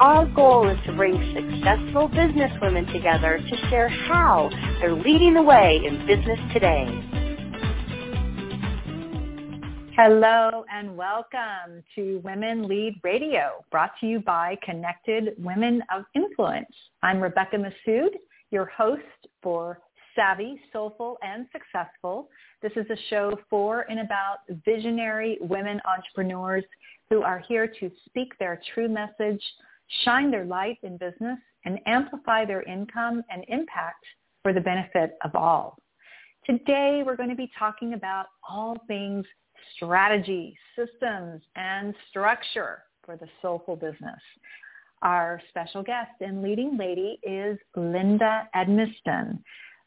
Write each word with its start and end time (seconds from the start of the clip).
Our 0.00 0.24
goal 0.24 0.66
is 0.66 0.78
to 0.86 0.94
bring 0.94 1.12
successful 1.34 2.08
businesswomen 2.08 2.90
together 2.90 3.38
to 3.38 3.68
share 3.68 3.90
how 3.90 4.48
they're 4.80 4.94
leading 4.94 5.34
the 5.34 5.42
way 5.42 5.78
in 5.84 6.06
business 6.06 6.40
today. 6.54 6.86
Hello 9.94 10.64
and 10.72 10.96
welcome 10.96 11.84
to 11.96 12.16
Women 12.24 12.66
Lead 12.66 12.98
Radio, 13.04 13.62
brought 13.70 13.90
to 14.00 14.06
you 14.06 14.20
by 14.20 14.56
Connected 14.62 15.34
Women 15.36 15.82
of 15.94 16.04
Influence. 16.14 16.74
I'm 17.02 17.20
Rebecca 17.20 17.58
Massoud, 17.58 18.12
your 18.50 18.64
host 18.74 19.02
for 19.42 19.82
Savvy, 20.16 20.58
Soulful, 20.72 21.18
and 21.20 21.46
Successful. 21.52 22.30
This 22.62 22.72
is 22.74 22.86
a 22.88 22.96
show 23.10 23.38
for 23.50 23.82
and 23.90 24.00
about 24.00 24.38
visionary 24.64 25.36
women 25.42 25.78
entrepreneurs 25.84 26.64
who 27.10 27.20
are 27.20 27.44
here 27.46 27.66
to 27.80 27.90
speak 28.06 28.32
their 28.38 28.62
true 28.72 28.88
message 28.88 29.42
shine 30.04 30.30
their 30.30 30.44
light 30.44 30.78
in 30.82 30.96
business, 30.96 31.38
and 31.64 31.78
amplify 31.86 32.44
their 32.44 32.62
income 32.62 33.22
and 33.30 33.44
impact 33.48 34.04
for 34.42 34.52
the 34.52 34.60
benefit 34.60 35.18
of 35.24 35.34
all. 35.34 35.76
Today, 36.46 37.02
we're 37.04 37.16
going 37.16 37.28
to 37.28 37.36
be 37.36 37.50
talking 37.58 37.92
about 37.94 38.26
all 38.48 38.76
things 38.86 39.26
strategy, 39.76 40.56
systems, 40.74 41.42
and 41.54 41.94
structure 42.08 42.82
for 43.04 43.16
the 43.16 43.28
soulful 43.42 43.76
business. 43.76 44.20
Our 45.02 45.40
special 45.50 45.82
guest 45.82 46.12
and 46.20 46.42
leading 46.42 46.76
lady 46.76 47.18
is 47.22 47.58
Linda 47.76 48.48
Edmiston. 48.54 49.38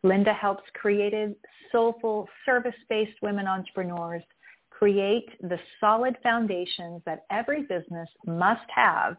Linda 0.04 0.34
helps 0.34 0.64
creative, 0.73 1.34
soulful, 1.72 2.28
service-based 2.45 3.22
women 3.22 3.48
entrepreneurs 3.48 4.23
create 4.70 5.30
the 5.42 5.60
solid 5.80 6.17
foundations 6.22 7.02
that 7.06 7.26
every 7.32 7.62
business 7.62 8.10
must 8.26 8.70
have 8.76 9.17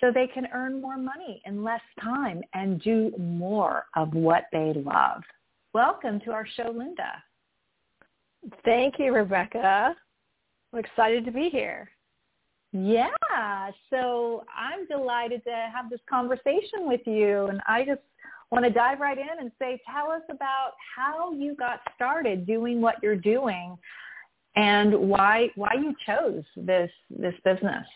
so 0.00 0.10
they 0.12 0.26
can 0.26 0.48
earn 0.52 0.80
more 0.80 0.96
money 0.96 1.42
in 1.44 1.62
less 1.62 1.80
time 2.02 2.42
and 2.54 2.80
do 2.82 3.12
more 3.18 3.84
of 3.94 4.14
what 4.14 4.44
they 4.52 4.72
love. 4.74 5.22
Welcome 5.74 6.20
to 6.20 6.32
our 6.32 6.46
show, 6.56 6.72
Linda. 6.74 7.22
Thank 8.64 8.94
you, 8.98 9.12
Rebecca. 9.12 9.94
I'm 10.72 10.78
excited 10.78 11.24
to 11.26 11.30
be 11.30 11.48
here. 11.50 11.90
Yeah, 12.72 13.70
so 13.90 14.44
I'm 14.56 14.86
delighted 14.86 15.42
to 15.44 15.70
have 15.74 15.90
this 15.90 16.00
conversation 16.08 16.86
with 16.86 17.00
you. 17.04 17.46
And 17.46 17.60
I 17.66 17.84
just 17.84 18.00
want 18.50 18.64
to 18.64 18.70
dive 18.70 19.00
right 19.00 19.18
in 19.18 19.40
and 19.40 19.50
say, 19.58 19.80
tell 19.92 20.10
us 20.10 20.22
about 20.30 20.72
how 20.96 21.32
you 21.32 21.54
got 21.56 21.80
started 21.94 22.46
doing 22.46 22.80
what 22.80 22.96
you're 23.02 23.16
doing 23.16 23.76
and 24.56 24.94
why 24.94 25.48
why 25.54 25.70
you 25.74 25.94
chose 26.06 26.44
this 26.56 26.90
this 27.08 27.34
business. 27.44 27.86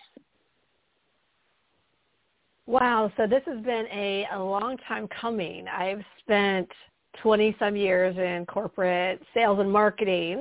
Wow. 2.66 3.12
So 3.16 3.26
this 3.26 3.42
has 3.46 3.62
been 3.62 3.86
a, 3.92 4.26
a 4.32 4.38
long 4.38 4.76
time 4.88 5.08
coming. 5.20 5.66
I've 5.68 6.02
spent 6.20 6.68
20 7.22 7.54
some 7.58 7.76
years 7.76 8.16
in 8.16 8.46
corporate 8.46 9.22
sales 9.34 9.58
and 9.60 9.70
marketing. 9.70 10.40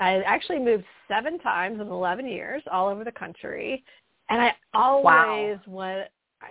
I 0.00 0.22
actually 0.22 0.58
moved 0.58 0.84
seven 1.08 1.38
times 1.38 1.80
in 1.80 1.88
11 1.88 2.26
years 2.26 2.62
all 2.70 2.88
over 2.88 3.04
the 3.04 3.12
country. 3.12 3.84
And 4.28 4.40
I 4.40 4.52
always 4.72 5.04
wow. 5.04 5.60
went, 5.66 6.08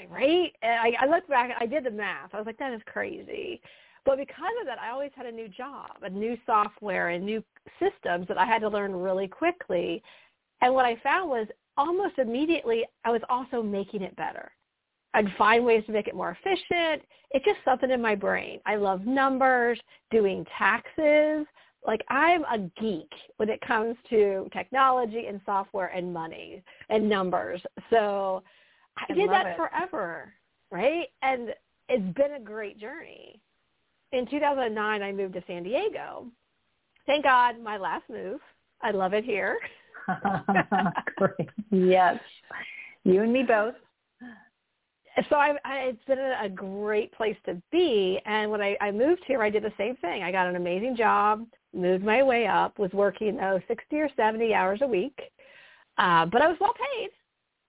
right? 0.10 0.52
I, 0.62 0.94
I 1.00 1.06
look 1.08 1.28
back, 1.28 1.56
I 1.60 1.66
did 1.66 1.86
the 1.86 1.92
math. 1.92 2.34
I 2.34 2.38
was 2.38 2.46
like, 2.46 2.60
that 2.60 2.74
is 2.74 2.82
crazy. 2.86 3.62
But 4.06 4.18
because 4.18 4.52
of 4.60 4.68
that, 4.68 4.80
I 4.80 4.90
always 4.90 5.12
had 5.16 5.26
a 5.26 5.32
new 5.32 5.48
job, 5.48 5.92
a 6.02 6.10
new 6.10 6.38
software 6.46 7.10
and 7.10 7.26
new 7.26 7.44
systems 7.80 8.28
that 8.28 8.38
I 8.38 8.46
had 8.46 8.60
to 8.62 8.70
learn 8.70 8.94
really 8.94 9.28
quickly. 9.28 10.04
And 10.62 10.74
what 10.74 10.86
I 10.86 10.98
found 11.02 11.30
was 11.30 11.48
almost 11.78 12.18
immediately, 12.20 12.84
I 13.06 13.12
was 13.12 13.22
also 13.30 13.64
making 13.64 14.02
it 14.02 14.16
better. 14.16 14.52
I'd 15.14 15.34
find 15.38 15.64
ways 15.64 15.84
to 15.86 15.92
make 15.92 16.08
it 16.08 16.16
more 16.16 16.38
efficient. 16.40 17.04
It's 17.32 17.46
just 17.46 17.60
something 17.66 17.92
in 17.92 18.02
my 18.02 18.16
brain. 18.16 18.60
I 18.66 18.76
love 18.76 19.06
numbers, 19.06 19.80
doing 20.12 20.46
taxes. 20.58 21.46
Like 21.86 22.02
I'm 22.10 22.44
a 22.46 22.60
geek 22.80 23.10
when 23.38 23.50
it 23.50 23.60
comes 23.62 23.96
to 24.10 24.50
technology 24.54 25.26
and 25.28 25.42
software 25.46 25.88
and 25.88 26.14
money 26.14 26.64
and 26.90 27.10
numbers. 27.10 27.62
So 27.90 28.44
I, 28.98 29.12
I 29.12 29.16
did 29.16 29.30
that 29.30 29.48
it. 29.48 29.58
forever, 29.58 30.34
right? 30.72 31.08
And 31.22 31.50
it's 31.90 32.18
been 32.18 32.34
a 32.36 32.40
great 32.40 32.80
journey. 32.80 33.42
In 34.14 34.28
2009, 34.28 35.02
I 35.02 35.12
moved 35.12 35.34
to 35.34 35.44
San 35.48 35.64
Diego. 35.64 36.28
Thank 37.06 37.24
God, 37.26 37.60
my 37.60 37.78
last 37.78 38.04
move. 38.10 38.40
I 38.82 38.92
love 38.92 39.14
it 39.14 39.26
here. 39.26 39.58
Great. 41.16 41.50
Yes. 41.72 42.20
You 43.06 43.22
and 43.22 43.34
me 43.34 43.44
both 43.44 43.76
so 45.30 45.36
I, 45.36 45.54
I, 45.64 45.78
it's 45.80 46.06
been 46.06 46.20
a, 46.20 46.38
a 46.44 46.50
great 46.50 47.12
place 47.14 47.38
to 47.46 47.62
be. 47.72 48.20
And 48.26 48.50
when 48.50 48.62
I, 48.62 48.76
I 48.82 48.92
moved 48.92 49.22
here, 49.28 49.44
I 49.44 49.50
did 49.50 49.64
the 49.64 49.74
same 49.78 49.96
thing. 49.98 50.24
I 50.24 50.32
got 50.32 50.48
an 50.48 50.56
amazing 50.56 50.96
job, 50.96 51.46
moved 51.74 52.04
my 52.04 52.24
way 52.24 52.48
up, 52.48 52.80
was 52.80 52.92
working 52.94 53.40
oh, 53.42 53.60
60 53.68 53.96
or 54.00 54.10
70 54.16 54.54
hours 54.54 54.80
a 54.82 54.88
week. 54.88 55.20
Uh, 55.98 56.26
but 56.26 56.42
I 56.42 56.48
was 56.48 56.58
well 56.60 56.74
paid, 56.74 57.10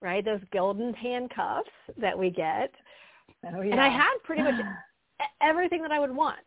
right? 0.00 0.24
Those 0.24 0.40
golden 0.52 0.94
handcuffs 0.94 1.68
that 1.98 2.18
we 2.18 2.30
get. 2.30 2.72
Oh, 3.46 3.60
yeah. 3.60 3.72
And 3.72 3.80
I 3.80 3.88
had 3.88 4.14
pretty 4.24 4.42
much 4.42 4.54
everything 5.42 5.82
that 5.82 5.92
I 5.92 6.00
would 6.00 6.14
want, 6.14 6.38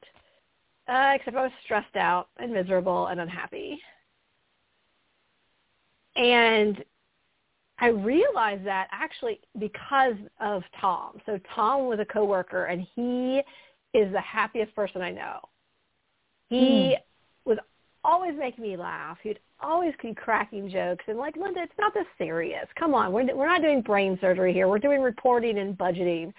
uh, 0.87 1.13
except 1.15 1.37
I 1.37 1.43
was 1.43 1.51
stressed 1.63 1.95
out 1.95 2.29
and 2.37 2.51
miserable 2.51 3.07
and 3.07 3.19
unhappy. 3.19 3.79
And 6.15 6.83
I 7.79 7.87
realized 7.87 8.65
that 8.65 8.87
actually 8.91 9.39
because 9.59 10.15
of 10.39 10.63
Tom. 10.79 11.19
So 11.25 11.39
Tom 11.53 11.85
was 11.85 11.99
a 11.99 12.05
coworker 12.05 12.65
and 12.65 12.85
he 12.95 13.41
is 13.93 14.11
the 14.11 14.21
happiest 14.21 14.75
person 14.75 15.01
I 15.01 15.11
know. 15.11 15.39
He 16.49 16.95
mm. 16.95 16.95
was 17.45 17.57
always 18.03 18.33
making 18.37 18.63
me 18.63 18.77
laugh. 18.77 19.17
He'd 19.21 19.39
always 19.59 19.93
be 20.01 20.13
cracking 20.13 20.69
jokes 20.69 21.03
and 21.07 21.17
like, 21.17 21.35
Linda, 21.35 21.61
it's 21.61 21.73
not 21.77 21.93
this 21.93 22.05
serious. 22.17 22.65
Come 22.79 22.93
on, 22.93 23.11
we're 23.11 23.35
we're 23.35 23.47
not 23.47 23.61
doing 23.61 23.81
brain 23.81 24.17
surgery 24.21 24.53
here. 24.53 24.67
We're 24.67 24.79
doing 24.79 25.01
reporting 25.01 25.59
and 25.59 25.77
budgeting. 25.77 26.33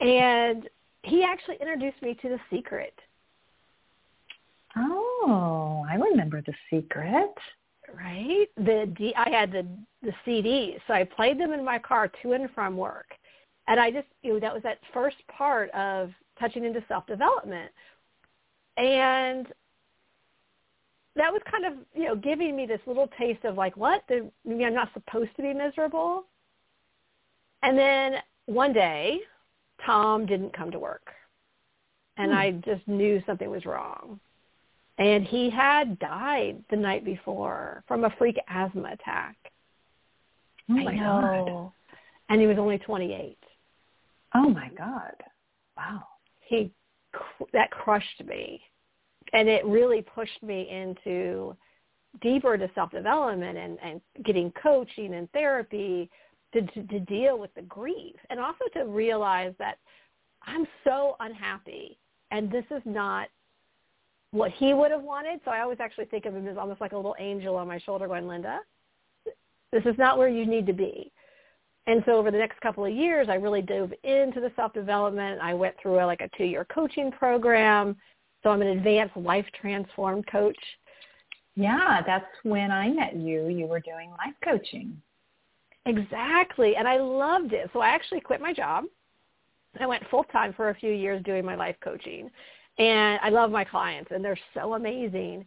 And 0.00 0.68
he 1.04 1.22
actually 1.22 1.56
introduced 1.60 2.02
me 2.02 2.14
to 2.22 2.28
The 2.28 2.38
Secret. 2.50 2.94
Oh, 4.76 5.84
I 5.88 5.94
remember 5.96 6.42
The 6.42 6.54
Secret 6.70 7.34
right? 7.96 8.46
The 8.56 8.92
D, 8.96 9.14
I 9.16 9.30
had 9.30 9.52
the 9.52 9.66
the 10.02 10.12
CDs, 10.26 10.78
so 10.86 10.94
I 10.94 11.04
played 11.04 11.38
them 11.38 11.52
in 11.52 11.64
my 11.64 11.78
car 11.78 12.10
to 12.22 12.32
and 12.32 12.48
from 12.54 12.76
work, 12.76 13.06
and 13.68 13.78
I 13.78 13.90
just 13.90 14.06
you 14.22 14.34
know 14.34 14.40
that 14.40 14.52
was 14.52 14.62
that 14.62 14.78
first 14.92 15.16
part 15.28 15.70
of 15.70 16.10
touching 16.38 16.64
into 16.64 16.84
self 16.88 17.06
development, 17.06 17.70
and 18.76 19.46
that 21.14 21.32
was 21.32 21.42
kind 21.50 21.66
of 21.66 21.74
you 21.94 22.04
know 22.04 22.16
giving 22.16 22.56
me 22.56 22.66
this 22.66 22.80
little 22.86 23.08
taste 23.18 23.44
of 23.44 23.56
like 23.56 23.76
what? 23.76 24.02
The, 24.08 24.30
maybe 24.44 24.64
I'm 24.64 24.74
not 24.74 24.92
supposed 24.94 25.34
to 25.36 25.42
be 25.42 25.54
miserable, 25.54 26.24
and 27.62 27.78
then 27.78 28.14
one 28.46 28.72
day 28.72 29.20
Tom 29.84 30.26
didn't 30.26 30.56
come 30.56 30.70
to 30.70 30.78
work, 30.78 31.10
and 32.16 32.32
hmm. 32.32 32.38
I 32.38 32.50
just 32.64 32.86
knew 32.88 33.22
something 33.26 33.50
was 33.50 33.66
wrong 33.66 34.20
and 35.02 35.24
he 35.24 35.50
had 35.50 35.98
died 35.98 36.62
the 36.70 36.76
night 36.76 37.04
before 37.04 37.82
from 37.88 38.04
a 38.04 38.14
freak 38.18 38.36
asthma 38.48 38.92
attack. 38.92 39.36
Oh 40.70 40.74
my 40.74 40.96
God. 40.96 41.72
And 42.28 42.40
he 42.40 42.46
was 42.46 42.56
only 42.56 42.78
28. 42.78 43.36
Oh 44.36 44.48
my 44.48 44.70
God. 44.78 45.14
Wow. 45.76 46.04
He 46.40 46.70
that 47.52 47.70
crushed 47.72 48.22
me. 48.24 48.62
And 49.32 49.48
it 49.48 49.66
really 49.66 50.02
pushed 50.02 50.40
me 50.40 50.68
into 50.70 51.56
deeper 52.20 52.56
to 52.56 52.70
self-development 52.74 53.58
and, 53.58 53.78
and 53.82 54.00
getting 54.24 54.52
coaching 54.52 55.14
and 55.14 55.30
therapy 55.32 56.10
to, 56.54 56.62
to, 56.62 56.82
to 56.84 57.00
deal 57.00 57.38
with 57.38 57.52
the 57.54 57.62
grief 57.62 58.14
and 58.30 58.38
also 58.38 58.64
to 58.74 58.84
realize 58.84 59.54
that 59.58 59.78
I'm 60.44 60.66
so 60.84 61.16
unhappy 61.18 61.98
and 62.30 62.52
this 62.52 62.64
is 62.70 62.82
not 62.84 63.28
what 64.32 64.50
he 64.50 64.74
would 64.74 64.90
have 64.90 65.02
wanted. 65.02 65.40
So 65.44 65.50
I 65.50 65.60
always 65.60 65.78
actually 65.80 66.06
think 66.06 66.26
of 66.26 66.34
him 66.34 66.48
as 66.48 66.56
almost 66.56 66.80
like 66.80 66.92
a 66.92 66.96
little 66.96 67.14
angel 67.18 67.56
on 67.56 67.68
my 67.68 67.78
shoulder 67.78 68.08
going, 68.08 68.26
Linda, 68.26 68.60
this 69.72 69.84
is 69.84 69.96
not 69.98 70.18
where 70.18 70.28
you 70.28 70.44
need 70.44 70.66
to 70.66 70.72
be. 70.72 71.12
And 71.86 72.02
so 72.06 72.12
over 72.12 72.30
the 72.30 72.38
next 72.38 72.60
couple 72.60 72.84
of 72.84 72.92
years, 72.92 73.28
I 73.28 73.34
really 73.34 73.62
dove 73.62 73.92
into 74.04 74.40
the 74.40 74.52
self-development. 74.56 75.40
I 75.42 75.52
went 75.54 75.74
through 75.80 76.02
a, 76.02 76.06
like 76.06 76.20
a 76.20 76.30
two-year 76.36 76.66
coaching 76.72 77.10
program. 77.10 77.96
So 78.42 78.50
I'm 78.50 78.62
an 78.62 78.68
advanced 78.68 79.16
life 79.16 79.46
transformed 79.60 80.26
coach. 80.26 80.58
Yeah, 81.54 82.00
that's 82.06 82.24
when 82.44 82.70
I 82.70 82.88
met 82.88 83.16
you. 83.16 83.48
You 83.48 83.66
were 83.66 83.80
doing 83.80 84.10
life 84.10 84.34
coaching. 84.44 85.00
Exactly. 85.84 86.76
And 86.76 86.86
I 86.86 86.98
loved 86.98 87.52
it. 87.52 87.68
So 87.72 87.80
I 87.80 87.88
actually 87.88 88.20
quit 88.20 88.40
my 88.40 88.52
job. 88.52 88.84
I 89.80 89.86
went 89.86 90.08
full 90.10 90.24
time 90.24 90.52
for 90.52 90.70
a 90.70 90.74
few 90.74 90.92
years 90.92 91.22
doing 91.24 91.44
my 91.44 91.56
life 91.56 91.76
coaching. 91.82 92.30
And 92.78 93.20
I 93.22 93.28
love 93.28 93.50
my 93.50 93.64
clients 93.64 94.10
and 94.12 94.24
they're 94.24 94.38
so 94.54 94.74
amazing. 94.74 95.46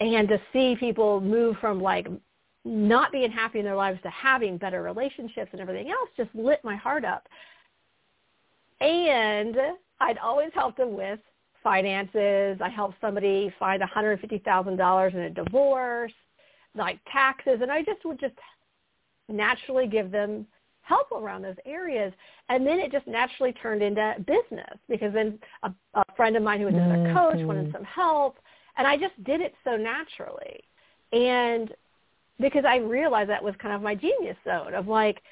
And 0.00 0.28
to 0.28 0.40
see 0.52 0.76
people 0.78 1.20
move 1.20 1.56
from 1.60 1.80
like 1.80 2.06
not 2.64 3.12
being 3.12 3.30
happy 3.30 3.60
in 3.60 3.64
their 3.64 3.76
lives 3.76 4.00
to 4.02 4.10
having 4.10 4.58
better 4.58 4.82
relationships 4.82 5.50
and 5.52 5.60
everything 5.60 5.90
else 5.90 6.10
just 6.16 6.34
lit 6.34 6.60
my 6.64 6.76
heart 6.76 7.04
up. 7.04 7.26
And 8.80 9.56
I'd 10.00 10.18
always 10.18 10.50
helped 10.54 10.76
them 10.76 10.94
with 10.94 11.20
finances. 11.62 12.58
I 12.62 12.68
helped 12.68 13.00
somebody 13.00 13.52
find 13.58 13.82
$150,000 13.82 15.14
in 15.14 15.20
a 15.20 15.30
divorce, 15.30 16.12
like 16.74 16.98
taxes, 17.10 17.60
and 17.62 17.72
I 17.72 17.82
just 17.82 18.04
would 18.04 18.20
just 18.20 18.34
naturally 19.28 19.86
give 19.86 20.10
them 20.10 20.46
help 20.86 21.10
around 21.10 21.42
those 21.42 21.56
areas. 21.64 22.12
And 22.48 22.66
then 22.66 22.78
it 22.78 22.92
just 22.92 23.06
naturally 23.06 23.52
turned 23.52 23.82
into 23.82 24.14
business 24.18 24.78
because 24.88 25.12
then 25.12 25.38
a, 25.62 25.72
a 25.94 26.04
friend 26.16 26.36
of 26.36 26.42
mine 26.42 26.60
who 26.60 26.66
was 26.66 26.74
another 26.74 26.96
mm-hmm. 26.96 27.16
coach 27.16 27.46
wanted 27.46 27.72
some 27.72 27.84
help, 27.84 28.36
and 28.78 28.86
I 28.86 28.96
just 28.96 29.22
did 29.24 29.40
it 29.40 29.54
so 29.64 29.76
naturally. 29.76 30.60
And 31.12 31.72
because 32.38 32.64
I 32.66 32.76
realized 32.76 33.30
that 33.30 33.42
was 33.42 33.54
kind 33.60 33.74
of 33.74 33.82
my 33.82 33.94
genius 33.94 34.36
zone 34.44 34.74
of 34.74 34.86
like, 34.86 35.22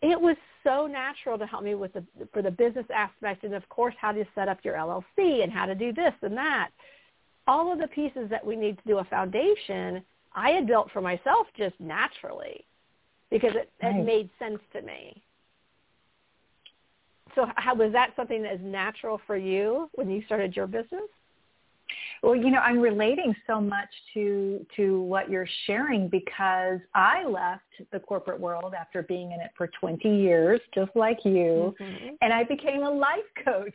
it 0.00 0.20
was 0.20 0.36
so 0.64 0.86
natural 0.86 1.38
to 1.38 1.46
help 1.46 1.62
me 1.62 1.74
with 1.74 1.92
the 1.92 2.04
for 2.32 2.40
the 2.42 2.50
business 2.50 2.86
aspect 2.94 3.42
and 3.42 3.54
of 3.54 3.68
course 3.68 3.94
how 4.00 4.12
to 4.12 4.24
set 4.34 4.48
up 4.48 4.58
your 4.62 4.74
LLC 4.74 5.42
and 5.42 5.52
how 5.52 5.66
to 5.66 5.74
do 5.74 5.92
this 5.92 6.12
and 6.22 6.36
that. 6.36 6.70
All 7.46 7.72
of 7.72 7.78
the 7.78 7.88
pieces 7.88 8.28
that 8.30 8.44
we 8.44 8.56
need 8.56 8.76
to 8.78 8.84
do 8.86 8.98
a 8.98 9.04
foundation, 9.04 10.02
I 10.34 10.50
had 10.50 10.66
built 10.66 10.90
for 10.92 11.00
myself 11.00 11.46
just 11.56 11.74
naturally 11.80 12.64
because 13.30 13.52
it, 13.54 13.70
it 13.80 14.04
made 14.04 14.30
sense 14.38 14.60
to 14.72 14.82
me. 14.82 15.22
So 17.34 17.46
how 17.56 17.74
was 17.74 17.92
that 17.92 18.10
something 18.16 18.42
that 18.42 18.54
is 18.54 18.60
natural 18.62 19.20
for 19.26 19.36
you 19.36 19.88
when 19.94 20.10
you 20.10 20.22
started 20.26 20.56
your 20.56 20.66
business? 20.66 21.08
Well, 22.22 22.34
you 22.34 22.50
know, 22.50 22.58
I'm 22.58 22.80
relating 22.80 23.34
so 23.46 23.60
much 23.60 23.88
to 24.14 24.66
to 24.76 25.00
what 25.02 25.30
you're 25.30 25.48
sharing 25.66 26.08
because 26.08 26.80
I 26.94 27.24
left 27.24 27.62
the 27.92 28.00
corporate 28.00 28.40
world 28.40 28.74
after 28.78 29.02
being 29.02 29.32
in 29.32 29.40
it 29.40 29.50
for 29.56 29.70
20 29.80 30.08
years, 30.08 30.60
just 30.74 30.90
like 30.96 31.18
you, 31.24 31.74
mm-hmm. 31.80 32.08
and 32.20 32.32
I 32.32 32.44
became 32.44 32.82
a 32.82 32.90
life 32.90 33.18
coach. 33.44 33.74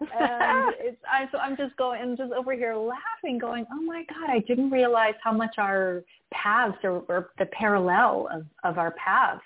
And 0.00 0.74
it's 0.78 1.00
I 1.10 1.28
so 1.30 1.38
I'm 1.38 1.56
just 1.56 1.76
going 1.76 2.02
and 2.02 2.16
just 2.16 2.32
over 2.32 2.54
here 2.54 2.74
laughing, 2.74 3.38
going, 3.38 3.66
"Oh 3.72 3.82
my 3.82 4.04
God, 4.08 4.30
I 4.30 4.40
didn't 4.40 4.70
realize 4.70 5.14
how 5.22 5.32
much 5.32 5.54
our 5.58 6.02
paths 6.32 6.78
or, 6.82 7.04
or 7.08 7.30
the 7.38 7.46
parallel 7.46 8.28
of, 8.32 8.46
of 8.64 8.78
our 8.78 8.92
paths." 8.92 9.42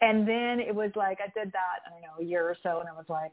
And 0.00 0.28
then 0.28 0.60
it 0.60 0.74
was 0.74 0.90
like 0.94 1.18
I 1.20 1.26
did 1.38 1.52
that 1.52 1.80
I 1.86 1.90
don't 1.90 2.02
know 2.02 2.20
a 2.20 2.24
year 2.24 2.44
or 2.44 2.56
so, 2.62 2.80
and 2.80 2.88
I 2.88 2.92
was 2.92 3.06
like, 3.08 3.32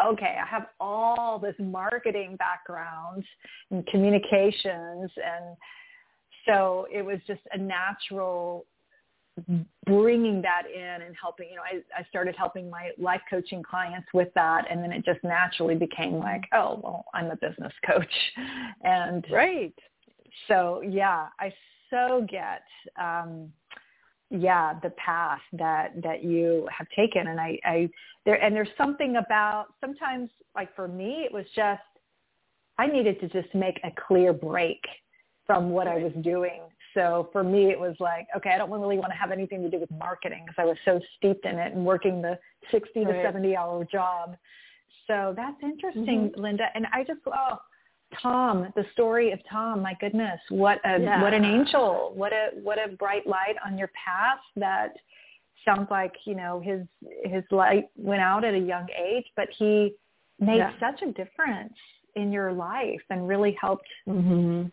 okay, 0.00 0.36
I 0.42 0.46
have 0.46 0.66
all 0.80 1.38
this 1.38 1.54
marketing 1.58 2.36
background 2.36 3.24
and 3.70 3.86
communications. 3.86 5.10
And 5.16 5.56
so 6.46 6.86
it 6.92 7.02
was 7.02 7.18
just 7.26 7.40
a 7.52 7.58
natural 7.58 8.66
bringing 9.86 10.42
that 10.42 10.62
in 10.72 11.02
and 11.02 11.14
helping, 11.20 11.48
you 11.48 11.56
know, 11.56 11.62
I, 11.62 11.82
I 11.98 12.04
started 12.08 12.34
helping 12.36 12.68
my 12.68 12.90
life 12.98 13.22
coaching 13.30 13.62
clients 13.62 14.08
with 14.12 14.28
that. 14.34 14.70
And 14.70 14.82
then 14.82 14.92
it 14.92 15.04
just 15.04 15.20
naturally 15.24 15.74
became 15.74 16.14
like, 16.14 16.42
oh, 16.52 16.80
well, 16.82 17.04
I'm 17.14 17.30
a 17.30 17.36
business 17.36 17.72
coach. 17.86 18.12
And 18.84 19.24
right. 19.30 19.74
So 20.48 20.82
yeah, 20.86 21.28
I 21.38 21.52
so 21.90 22.26
get, 22.28 22.62
um, 23.00 23.52
yeah 24.32 24.74
the 24.82 24.90
path 24.90 25.40
that 25.52 25.92
that 26.02 26.24
you 26.24 26.66
have 26.76 26.86
taken 26.96 27.26
and 27.28 27.38
i 27.38 27.58
i 27.64 27.88
there 28.24 28.42
and 28.42 28.56
there's 28.56 28.68
something 28.78 29.16
about 29.16 29.66
sometimes 29.78 30.30
like 30.56 30.74
for 30.74 30.88
me 30.88 31.22
it 31.24 31.32
was 31.32 31.44
just 31.54 31.82
i 32.78 32.86
needed 32.86 33.20
to 33.20 33.28
just 33.28 33.54
make 33.54 33.78
a 33.84 33.90
clear 34.06 34.32
break 34.32 34.80
from 35.46 35.70
what 35.70 35.86
i 35.86 35.96
was 35.96 36.12
doing 36.22 36.62
so 36.94 37.28
for 37.32 37.42
me 37.42 37.70
it 37.70 37.78
was 37.78 37.94
like 38.00 38.26
okay 38.36 38.50
i 38.50 38.58
don't 38.58 38.70
really 38.70 38.98
want 38.98 39.10
to 39.10 39.16
have 39.16 39.30
anything 39.30 39.62
to 39.62 39.70
do 39.70 39.78
with 39.78 39.90
marketing 39.90 40.44
because 40.46 40.56
i 40.58 40.64
was 40.64 40.76
so 40.84 41.00
steeped 41.16 41.44
in 41.44 41.58
it 41.58 41.72
and 41.74 41.84
working 41.84 42.22
the 42.22 42.38
60 42.70 43.00
right. 43.00 43.12
to 43.12 43.22
70 43.22 43.56
hour 43.56 43.84
job 43.90 44.36
so 45.06 45.32
that's 45.36 45.56
interesting 45.62 46.30
mm-hmm. 46.30 46.40
linda 46.40 46.64
and 46.74 46.86
i 46.92 47.02
just 47.04 47.20
oh 47.26 47.58
Tom, 48.20 48.70
the 48.76 48.84
story 48.92 49.32
of 49.32 49.38
Tom, 49.50 49.80
my 49.80 49.94
goodness, 49.98 50.38
what 50.50 50.78
a 50.84 51.00
yeah. 51.00 51.22
what 51.22 51.32
an 51.32 51.44
angel. 51.46 52.12
What 52.14 52.32
a 52.32 52.48
what 52.62 52.78
a 52.78 52.94
bright 52.96 53.26
light 53.26 53.54
on 53.64 53.78
your 53.78 53.88
path 53.88 54.38
that 54.56 54.92
sounds 55.64 55.88
like, 55.90 56.12
you 56.26 56.34
know, 56.34 56.60
his 56.60 56.82
his 57.24 57.44
light 57.50 57.84
went 57.96 58.20
out 58.20 58.44
at 58.44 58.54
a 58.54 58.58
young 58.58 58.86
age, 58.90 59.24
but 59.36 59.48
he 59.58 59.94
made 60.40 60.58
yeah. 60.58 60.72
such 60.80 61.02
a 61.02 61.12
difference 61.12 61.74
in 62.16 62.32
your 62.32 62.52
life 62.52 63.00
and 63.10 63.26
really 63.26 63.56
helped 63.60 63.88
mm-hmm. 64.06 64.64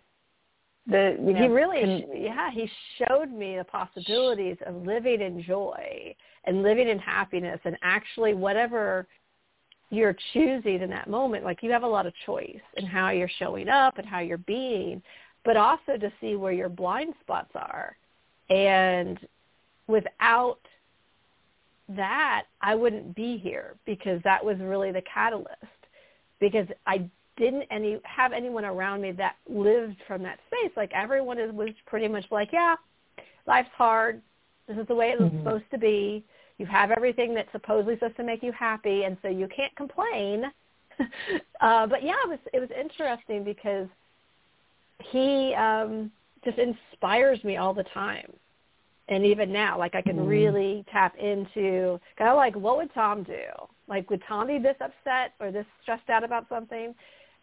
The 0.90 1.18
you 1.20 1.34
know, 1.34 1.42
he 1.42 1.48
really 1.48 2.06
yeah 2.16 2.52
he 2.52 2.70
showed 2.98 3.32
me 3.32 3.58
the 3.58 3.64
possibilities 3.64 4.58
of 4.66 4.76
living 4.86 5.22
in 5.22 5.44
joy 5.44 6.16
and 6.46 6.64
living 6.64 6.88
in 6.88 7.00
happiness 7.00 7.60
and 7.64 7.78
actually 7.82 8.34
whatever 8.34 9.08
you're 9.90 10.16
choosing 10.34 10.82
in 10.82 10.90
that 10.90 11.10
moment, 11.10 11.44
like 11.44 11.64
you 11.64 11.72
have 11.72 11.84
a 11.84 11.88
lot 11.88 12.06
of 12.06 12.14
choice 12.26 12.62
in 12.78 12.86
how 12.86 13.10
you're 13.10 13.30
showing 13.40 13.70
up 13.70 13.98
and 13.98 14.08
how 14.08 14.20
you're 14.20 14.38
being, 14.38 15.02
but 15.44 15.58
also 15.58 15.98
to 16.00 16.12
see 16.22 16.36
where 16.36 16.52
your 16.52 16.70
blind 16.70 17.14
spots 17.22 17.52
are. 17.56 17.96
And 18.50 19.20
without 19.88 20.60
that, 21.90 22.46
I 22.62 22.76
wouldn't 22.76 23.16
be 23.16 23.38
here 23.38 23.76
because 23.86 24.22
that 24.24 24.44
was 24.44 24.58
really 24.60 24.92
the 24.92 25.04
catalyst. 25.12 25.50
Because 26.40 26.68
I 26.86 27.10
didn't 27.40 27.64
any 27.72 28.00
have 28.04 28.34
anyone 28.34 28.66
around 28.66 29.02
me 29.02 29.12
that 29.14 29.36
lived 29.50 29.98
from 30.06 30.22
that 30.24 30.40
space. 30.48 30.72
Like 30.78 30.92
everyone 30.94 31.40
is, 31.40 31.52
was 31.52 31.70
pretty 31.88 32.08
much 32.08 32.26
like, 32.30 32.50
yeah, 32.54 32.76
life's 33.48 33.70
hard. 33.76 34.22
This 34.68 34.78
is 34.78 34.88
the 34.88 34.94
way 34.96 35.10
it's 35.10 35.22
mm-hmm. 35.22 35.40
supposed 35.40 35.64
to 35.72 35.80
be 35.80 36.24
you 36.60 36.66
have 36.66 36.92
everything 36.92 37.34
that's 37.34 37.52
supposedly 37.54 37.96
supposed 37.96 38.18
to 38.18 38.24
make 38.24 38.44
you 38.44 38.52
happy, 38.52 39.06
and 39.06 39.18
so 39.22 39.30
you 39.30 39.48
can't 39.48 39.74
complain. 39.76 40.44
uh, 41.62 41.88
but 41.88 42.04
yeah, 42.04 42.16
it 42.26 42.30
was 42.30 42.40
it 42.54 42.60
was 42.60 42.70
interesting 42.78 43.44
because 43.46 43.88
he 45.12 45.56
um, 45.56 46.12
just 46.44 46.58
inspires 46.60 47.42
me 47.46 47.56
all 47.56 47.74
the 47.74 47.86
time, 47.94 48.32
and 49.08 49.26
even 49.26 49.54
now, 49.54 49.80
like 49.80 49.96
I 49.96 50.02
can 50.02 50.18
mm. 50.18 50.28
really 50.28 50.86
tap 50.92 51.16
into 51.18 52.00
kind 52.18 52.30
of 52.30 52.36
like 52.36 52.56
what 52.58 52.76
would 52.76 52.94
Tom 52.94 53.24
do? 53.24 53.46
Like 53.88 54.10
would 54.10 54.22
Tom 54.28 54.48
be 54.48 54.60
this 54.60 54.76
upset 54.82 55.34
or 55.40 55.52
this 55.52 55.66
stressed 55.82 56.10
out 56.10 56.26
about 56.26 56.48
something? 56.50 56.94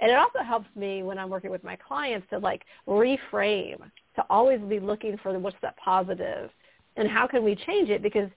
And 0.00 0.10
it 0.10 0.16
also 0.16 0.40
helps 0.46 0.68
me 0.76 1.02
when 1.02 1.18
I'm 1.18 1.30
working 1.30 1.50
with 1.50 1.64
my 1.64 1.76
clients 1.76 2.26
to 2.30 2.38
like 2.38 2.62
reframe, 2.86 3.80
to 4.16 4.24
always 4.28 4.60
be 4.60 4.78
looking 4.78 5.16
for 5.22 5.38
what's 5.38 5.56
that 5.62 5.76
positive 5.78 6.50
and 6.96 7.08
how 7.08 7.26
can 7.26 7.44
we 7.44 7.54
change 7.54 7.88
it 7.88 8.02
because 8.02 8.30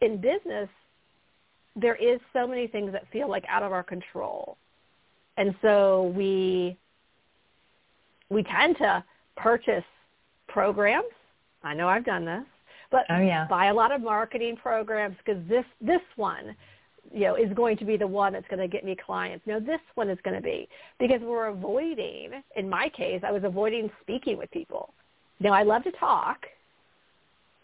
in 0.00 0.20
business, 0.20 0.68
there 1.76 1.96
is 1.96 2.20
so 2.32 2.46
many 2.46 2.66
things 2.66 2.92
that 2.92 3.04
feel 3.12 3.28
like 3.28 3.44
out 3.48 3.62
of 3.62 3.72
our 3.72 3.82
control. 3.82 4.56
And 5.36 5.54
so 5.62 6.12
we 6.16 6.76
we 8.30 8.42
tend 8.44 8.76
to 8.78 9.04
purchase 9.36 9.84
programs. 10.48 11.10
I 11.62 11.74
know 11.74 11.88
I've 11.88 12.04
done 12.04 12.24
this, 12.24 12.44
but 12.90 13.04
oh, 13.10 13.20
yeah. 13.20 13.46
buy 13.48 13.66
a 13.66 13.74
lot 13.74 13.92
of 13.92 14.00
marketing 14.00 14.56
programs 14.56 15.16
because 15.24 15.42
this 15.48 15.64
this 15.80 16.00
one, 16.16 16.54
you 17.14 17.20
know, 17.20 17.36
is 17.36 17.52
going 17.54 17.76
to 17.76 17.84
be 17.84 17.96
the 17.96 18.06
one 18.06 18.32
that's 18.32 18.48
going 18.48 18.58
to 18.60 18.68
get 18.68 18.84
me 18.84 18.96
clients. 18.96 19.46
No, 19.46 19.60
this 19.60 19.80
one 19.94 20.10
is 20.10 20.18
going 20.24 20.36
to 20.36 20.42
be 20.42 20.68
because 20.98 21.20
we're 21.22 21.46
avoiding. 21.46 22.42
In 22.56 22.68
my 22.68 22.88
case, 22.88 23.22
I 23.24 23.30
was 23.30 23.44
avoiding 23.44 23.88
speaking 24.02 24.36
with 24.36 24.50
people. 24.50 24.92
Now 25.38 25.52
I 25.52 25.62
love 25.62 25.84
to 25.84 25.92
talk, 25.92 26.46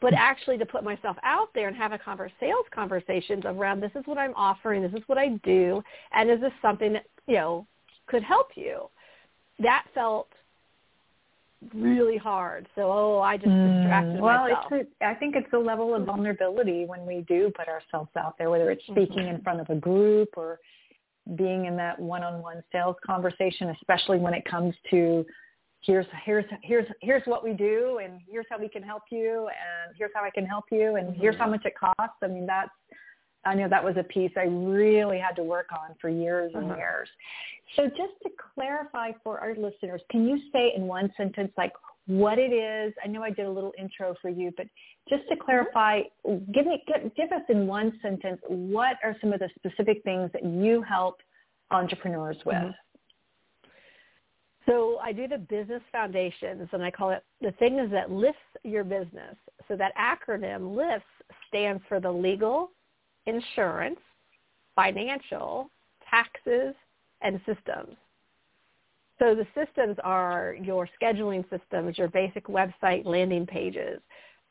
but 0.00 0.10
hmm. 0.10 0.18
actually 0.18 0.56
to 0.58 0.66
put 0.66 0.84
myself 0.84 1.16
out 1.24 1.48
there 1.52 1.66
and 1.66 1.76
have 1.76 1.92
a 1.92 1.98
converse, 1.98 2.32
sales 2.38 2.66
conversations 2.72 3.42
around 3.44 3.80
this 3.80 3.90
is 3.96 4.06
what 4.06 4.18
I'm 4.18 4.34
offering, 4.36 4.82
this 4.82 4.92
is 4.92 5.06
what 5.08 5.18
I 5.18 5.30
do, 5.42 5.82
and 6.12 6.30
is 6.30 6.40
this 6.40 6.52
something 6.62 6.92
that, 6.92 7.06
you 7.26 7.34
know, 7.34 7.66
could 8.06 8.22
help 8.22 8.50
you? 8.54 8.88
That 9.58 9.84
felt 9.94 10.28
really 11.74 12.16
hard. 12.16 12.66
So, 12.74 12.90
oh, 12.90 13.20
I 13.20 13.36
just 13.36 13.48
distracted 13.48 14.16
mm, 14.16 14.20
well, 14.20 14.44
myself. 14.44 14.64
Well, 14.70 14.82
I 15.02 15.14
think 15.14 15.36
it's 15.36 15.52
a 15.52 15.58
level 15.58 15.94
of 15.94 16.04
vulnerability 16.04 16.84
when 16.86 17.06
we 17.06 17.24
do 17.28 17.52
put 17.56 17.68
ourselves 17.68 18.10
out 18.18 18.36
there, 18.38 18.50
whether 18.50 18.70
it's 18.70 18.82
speaking 18.84 19.24
mm-hmm. 19.24 19.36
in 19.36 19.42
front 19.42 19.60
of 19.60 19.68
a 19.70 19.76
group 19.76 20.30
or 20.36 20.58
being 21.36 21.66
in 21.66 21.76
that 21.76 21.98
one-on-one 21.98 22.62
sales 22.72 22.96
conversation, 23.06 23.68
especially 23.80 24.18
when 24.18 24.34
it 24.34 24.44
comes 24.44 24.74
to 24.90 25.24
here's 25.82 26.06
here's 26.24 26.44
here's 26.62 26.86
here's 27.00 27.22
what 27.24 27.42
we 27.42 27.52
do 27.54 28.00
and 28.02 28.20
here's 28.28 28.46
how 28.50 28.58
we 28.58 28.68
can 28.68 28.82
help 28.82 29.02
you 29.10 29.48
and 29.48 29.94
here's 29.96 30.10
how 30.14 30.22
I 30.22 30.30
can 30.30 30.44
help 30.44 30.64
you 30.70 30.96
and 30.96 31.08
mm-hmm. 31.08 31.20
here's 31.20 31.36
how 31.36 31.48
much 31.48 31.64
it 31.64 31.74
costs. 31.78 32.16
I 32.22 32.26
mean 32.26 32.46
that's 32.46 32.70
I 33.44 33.54
know 33.54 33.68
that 33.68 33.82
was 33.82 33.96
a 33.96 34.02
piece 34.02 34.32
I 34.36 34.44
really 34.44 35.18
had 35.18 35.34
to 35.36 35.42
work 35.42 35.68
on 35.72 35.94
for 36.00 36.08
years 36.08 36.52
and 36.54 36.66
uh-huh. 36.66 36.76
years. 36.76 37.08
So 37.76 37.86
just 37.86 38.14
to 38.24 38.30
clarify 38.54 39.12
for 39.22 39.38
our 39.38 39.54
listeners, 39.54 40.02
can 40.10 40.28
you 40.28 40.38
say 40.52 40.72
in 40.76 40.86
one 40.86 41.12
sentence 41.16 41.52
like 41.56 41.72
what 42.06 42.38
it 42.38 42.52
is? 42.52 42.92
I 43.02 43.08
know 43.08 43.22
I 43.22 43.30
did 43.30 43.46
a 43.46 43.50
little 43.50 43.72
intro 43.78 44.14
for 44.20 44.28
you, 44.28 44.52
but 44.56 44.66
just 45.08 45.22
to 45.28 45.36
clarify, 45.36 46.00
give 46.52 46.66
me 46.66 46.82
give, 46.86 47.14
give 47.14 47.32
us 47.32 47.42
in 47.48 47.66
one 47.66 47.98
sentence 48.02 48.40
what 48.48 48.96
are 49.02 49.16
some 49.20 49.32
of 49.32 49.40
the 49.40 49.48
specific 49.56 50.02
things 50.02 50.30
that 50.32 50.44
you 50.44 50.82
help 50.82 51.18
entrepreneurs 51.70 52.36
with? 52.44 52.56
Mm-hmm. 52.56 52.70
So 54.66 54.98
I 55.02 55.12
do 55.12 55.26
the 55.26 55.38
business 55.38 55.82
foundations 55.90 56.68
and 56.72 56.82
I 56.82 56.90
call 56.90 57.10
it 57.10 57.24
the 57.40 57.52
things 57.52 57.90
that 57.92 58.10
lifts 58.10 58.38
your 58.62 58.84
business. 58.84 59.36
So 59.68 59.76
that 59.76 59.92
acronym 59.96 60.76
LIFTS 60.76 61.04
stands 61.48 61.82
for 61.88 61.98
the 61.98 62.10
legal, 62.10 62.70
insurance, 63.26 64.00
financial, 64.74 65.70
taxes, 66.08 66.74
and 67.20 67.40
systems. 67.46 67.96
So 69.18 69.34
the 69.34 69.46
systems 69.54 69.96
are 70.02 70.56
your 70.62 70.88
scheduling 71.00 71.44
systems, 71.50 71.98
your 71.98 72.08
basic 72.08 72.46
website 72.46 73.04
landing 73.04 73.46
pages, 73.46 74.00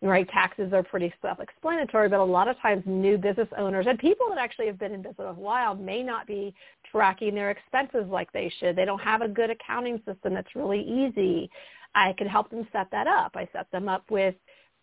right? 0.01 0.29
Taxes 0.29 0.71
are 0.73 0.83
pretty 0.83 1.11
self-explanatory, 1.21 2.07
but 2.07 2.19
a 2.19 2.23
lot 2.23 2.47
of 2.47 2.57
times 2.59 2.83
new 2.85 3.17
business 3.17 3.47
owners 3.57 3.87
and 3.89 3.97
people 3.97 4.29
that 4.29 4.37
actually 4.37 4.67
have 4.67 4.77
been 4.77 4.93
in 4.93 5.01
business 5.01 5.25
a 5.27 5.33
while 5.33 5.73
may 5.75 6.03
not 6.03 6.27
be 6.27 6.53
tracking 6.91 7.33
their 7.33 7.49
expenses 7.49 8.05
like 8.09 8.31
they 8.31 8.51
should. 8.59 8.75
They 8.75 8.85
don't 8.85 9.01
have 9.01 9.21
a 9.21 9.27
good 9.27 9.49
accounting 9.49 10.01
system 10.05 10.35
that's 10.35 10.55
really 10.55 10.81
easy. 10.81 11.49
I 11.95 12.13
can 12.17 12.27
help 12.27 12.51
them 12.51 12.67
set 12.71 12.91
that 12.91 13.07
up. 13.07 13.31
I 13.35 13.49
set 13.51 13.69
them 13.71 13.89
up 13.89 14.03
with, 14.11 14.35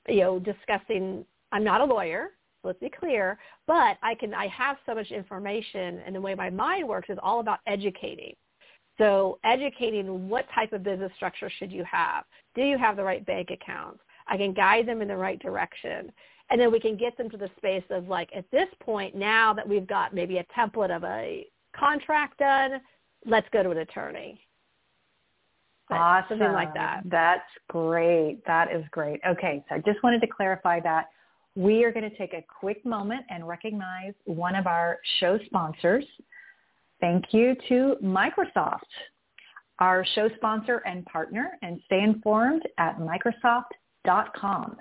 you 0.08 0.20
know, 0.20 0.38
discussing, 0.40 1.24
I'm 1.52 1.62
not 1.62 1.80
a 1.80 1.84
lawyer, 1.84 2.30
let's 2.66 2.80
be 2.80 2.90
clear, 2.90 3.38
but 3.66 3.96
I 4.02 4.14
can, 4.18 4.34
I 4.34 4.48
have 4.48 4.76
so 4.86 4.94
much 4.94 5.10
information 5.10 6.00
and 6.04 6.14
the 6.14 6.20
way 6.20 6.34
my 6.34 6.50
mind 6.50 6.86
works 6.86 7.08
is 7.08 7.18
all 7.22 7.40
about 7.40 7.60
educating. 7.66 8.34
So 8.98 9.38
educating 9.44 10.28
what 10.28 10.46
type 10.54 10.72
of 10.72 10.82
business 10.82 11.12
structure 11.16 11.50
should 11.58 11.70
you 11.70 11.84
have? 11.84 12.24
Do 12.54 12.62
you 12.62 12.78
have 12.78 12.96
the 12.96 13.04
right 13.04 13.24
bank 13.26 13.50
accounts? 13.50 14.00
I 14.26 14.36
can 14.36 14.52
guide 14.52 14.86
them 14.86 15.02
in 15.02 15.08
the 15.08 15.16
right 15.16 15.38
direction. 15.38 16.10
And 16.48 16.60
then 16.60 16.70
we 16.70 16.80
can 16.80 16.96
get 16.96 17.16
them 17.16 17.28
to 17.30 17.36
the 17.36 17.50
space 17.56 17.84
of 17.90 18.08
like, 18.08 18.30
at 18.34 18.44
this 18.50 18.68
point, 18.80 19.14
now 19.14 19.52
that 19.52 19.68
we've 19.68 19.86
got 19.86 20.14
maybe 20.14 20.38
a 20.38 20.44
template 20.56 20.94
of 20.94 21.04
a 21.04 21.46
contract 21.76 22.38
done, 22.38 22.80
let's 23.26 23.48
go 23.52 23.62
to 23.62 23.70
an 23.70 23.78
attorney. 23.78 24.40
awesome. 25.90 26.38
Something 26.38 26.52
like 26.52 26.72
that. 26.74 27.02
That's 27.06 27.42
great. 27.68 28.38
That 28.46 28.72
is 28.72 28.84
great. 28.90 29.20
Okay, 29.28 29.64
so 29.68 29.74
I 29.74 29.78
just 29.78 30.02
wanted 30.02 30.20
to 30.20 30.26
clarify 30.26 30.80
that. 30.80 31.06
We 31.56 31.84
are 31.84 31.90
going 31.92 32.08
to 32.08 32.16
take 32.18 32.34
a 32.34 32.44
quick 32.60 32.84
moment 32.84 33.24
and 33.30 33.48
recognize 33.48 34.12
one 34.26 34.54
of 34.54 34.66
our 34.66 34.98
show 35.20 35.38
sponsors. 35.46 36.04
Thank 37.00 37.32
you 37.32 37.56
to 37.70 37.96
Microsoft, 38.04 38.80
our 39.78 40.04
show 40.14 40.28
sponsor 40.36 40.82
and 40.84 41.02
partner, 41.06 41.52
and 41.62 41.80
stay 41.86 42.02
informed 42.02 42.62
at 42.76 42.98
Microsoft.com. 42.98 44.76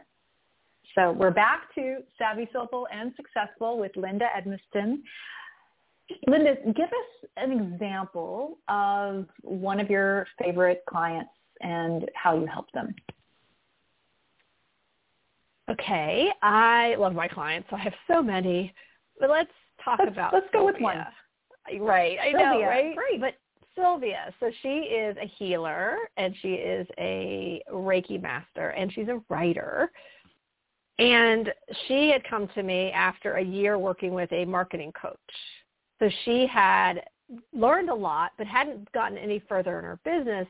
So 0.96 1.14
we're 1.14 1.32
back 1.32 1.74
to 1.76 2.00
Savvy, 2.18 2.50
Soulful, 2.52 2.88
and 2.94 3.14
Successful 3.16 3.78
with 3.80 3.96
Linda 3.96 4.26
Edmiston. 4.38 4.98
Linda, 6.28 6.56
give 6.66 6.88
us 6.88 7.30
an 7.38 7.74
example 7.74 8.60
of 8.68 9.28
one 9.44 9.80
of 9.80 9.90
your 9.90 10.28
favorite 10.42 10.84
clients 10.90 11.32
and 11.62 12.12
how 12.16 12.38
you 12.38 12.46
help 12.46 12.70
them. 12.74 12.94
Okay, 15.70 16.30
I 16.44 16.96
love 17.00 17.14
my 17.14 17.28
clients. 17.28 17.68
I 17.72 17.80
have 17.80 17.94
so 18.08 18.22
many, 18.22 18.74
but 19.20 19.30
let's 19.30 19.50
talk 19.84 20.00
let's, 20.00 20.12
about. 20.12 20.34
Let's 20.34 20.48
go 20.54 20.66
with 20.66 20.80
one. 20.80 21.06
Right, 21.80 22.18
I 22.20 22.32
Sylvia. 22.32 22.40
know, 22.40 22.62
right? 22.62 22.96
Great. 22.96 23.20
But 23.20 23.34
Sylvia, 23.76 24.34
so 24.40 24.52
she 24.62 24.70
is 24.70 25.18
a 25.18 25.28
healer 25.38 25.98
and 26.18 26.36
she 26.42 26.54
is 26.54 26.88
a 26.98 27.62
Reiki 27.72 28.22
master 28.22 28.70
and 28.70 28.92
she's 28.94 29.08
a 29.08 29.22
writer. 29.30 29.92
And 30.98 31.52
she 31.88 32.10
had 32.10 32.24
come 32.24 32.48
to 32.56 32.64
me 32.64 32.92
after 32.92 33.36
a 33.36 33.44
year 33.44 33.78
working 33.78 34.14
with 34.14 34.32
a 34.32 34.46
marketing 34.46 34.94
coach. 35.00 35.18
So 36.00 36.10
she 36.24 36.48
had 36.48 37.02
learned 37.54 37.90
a 37.90 37.96
lot 37.96 38.32
but 38.38 38.48
hadn't 38.48 38.90
gotten 38.94 39.18
any 39.18 39.42
further 39.50 39.78
in 39.80 39.86
her 39.86 40.00
business. 40.06 40.48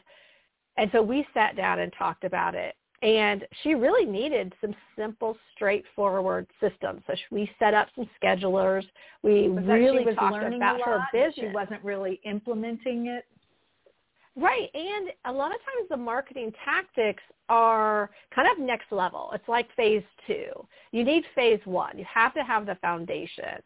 And 0.77 0.89
so 0.91 1.01
we 1.01 1.25
sat 1.33 1.55
down 1.55 1.79
and 1.79 1.91
talked 1.97 2.25
about 2.25 2.53
it 2.53 2.75
and 3.05 3.45
she 3.61 3.75
really 3.75 4.03
needed 4.03 4.51
some 4.59 4.73
simple, 4.97 5.37
straightforward 5.53 6.47
systems. 6.59 7.03
So 7.05 7.13
we 7.29 7.47
set 7.59 7.75
up 7.75 7.87
some 7.95 8.09
schedulers. 8.21 8.83
We 9.21 9.47
was 9.47 9.63
really 9.63 10.03
talked 10.15 10.53
about 10.53 10.81
her 10.81 11.05
business. 11.13 11.35
She 11.35 11.47
wasn't 11.53 11.83
really 11.83 12.19
implementing 12.25 13.05
it. 13.05 13.25
Right. 14.35 14.71
And 14.73 15.09
a 15.25 15.31
lot 15.31 15.51
of 15.51 15.57
times 15.57 15.87
the 15.87 15.97
marketing 15.97 16.51
tactics 16.65 17.21
are 17.47 18.09
kind 18.33 18.47
of 18.51 18.57
next 18.57 18.91
level. 18.91 19.29
It's 19.35 19.47
like 19.47 19.67
phase 19.75 20.03
two. 20.25 20.47
You 20.91 21.03
need 21.03 21.23
phase 21.35 21.61
one. 21.65 21.99
You 21.99 22.05
have 22.11 22.33
to 22.33 22.43
have 22.43 22.65
the 22.65 22.75
foundation. 22.81 23.61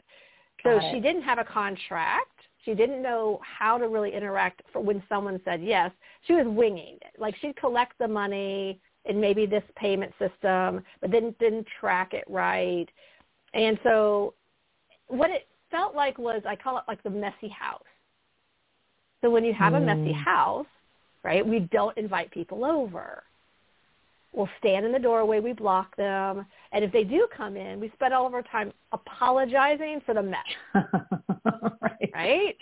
So 0.64 0.82
she 0.92 1.00
didn't 1.00 1.22
have 1.22 1.40
a 1.40 1.46
contract. 1.46 2.28
She 2.66 2.74
didn't 2.74 3.02
know 3.02 3.40
how 3.42 3.78
to 3.78 3.88
really 3.88 4.14
interact 4.14 4.64
for 4.74 4.82
when 4.82 5.02
someone 5.08 5.40
said 5.46 5.64
yes. 5.64 5.92
She 6.28 6.34
was 6.34 6.46
winging 6.46 6.98
it. 7.02 7.18
Like 7.18 7.36
she'd 7.40 7.56
collect 7.56 7.94
the 8.00 8.08
money 8.10 8.82
in 9.10 9.20
maybe 9.20 9.46
this 9.46 9.64
payment 9.76 10.14
system, 10.20 10.84
but 11.02 11.12
then 11.12 11.36
didn't 11.40 11.68
track 11.80 12.14
it 12.14 12.24
right. 12.30 12.88
And 13.54 13.80
so 13.84 14.36
what 15.08 15.32
it 15.32 15.48
felt 15.72 15.96
like 15.96 16.18
was, 16.18 16.42
I 16.48 16.56
call 16.56 16.78
it 16.78 16.84
like 16.88 17.02
the 17.04 17.10
messy 17.10 17.50
house. 17.50 17.84
So 19.22 19.30
when 19.30 19.44
you 19.44 19.54
have 19.54 19.74
mm. 19.74 19.78
a 19.78 19.80
messy 19.82 20.14
hmm. 20.14 20.20
house, 20.20 20.66
right, 21.24 21.46
we 21.46 21.60
don't 21.60 21.98
invite 21.98 22.32
people 22.32 22.64
over. 22.64 23.24
We'll 24.32 24.50
stand 24.60 24.86
in 24.86 24.92
the 24.92 25.00
doorway, 25.00 25.40
we 25.40 25.54
block 25.54 25.96
them, 25.98 26.46
and 26.72 26.86
if 26.86 26.92
they 26.92 27.04
do 27.04 27.28
come 27.36 27.58
in, 27.58 27.80
we 27.80 27.92
spend 27.96 28.14
all 28.14 28.28
of 28.28 28.34
our 28.34 28.44
time 28.44 28.72
apologizing 28.92 30.02
for 30.06 30.14
the 30.14 30.22
mess. 30.22 30.38
right. 31.82 32.12
right? 32.14 32.56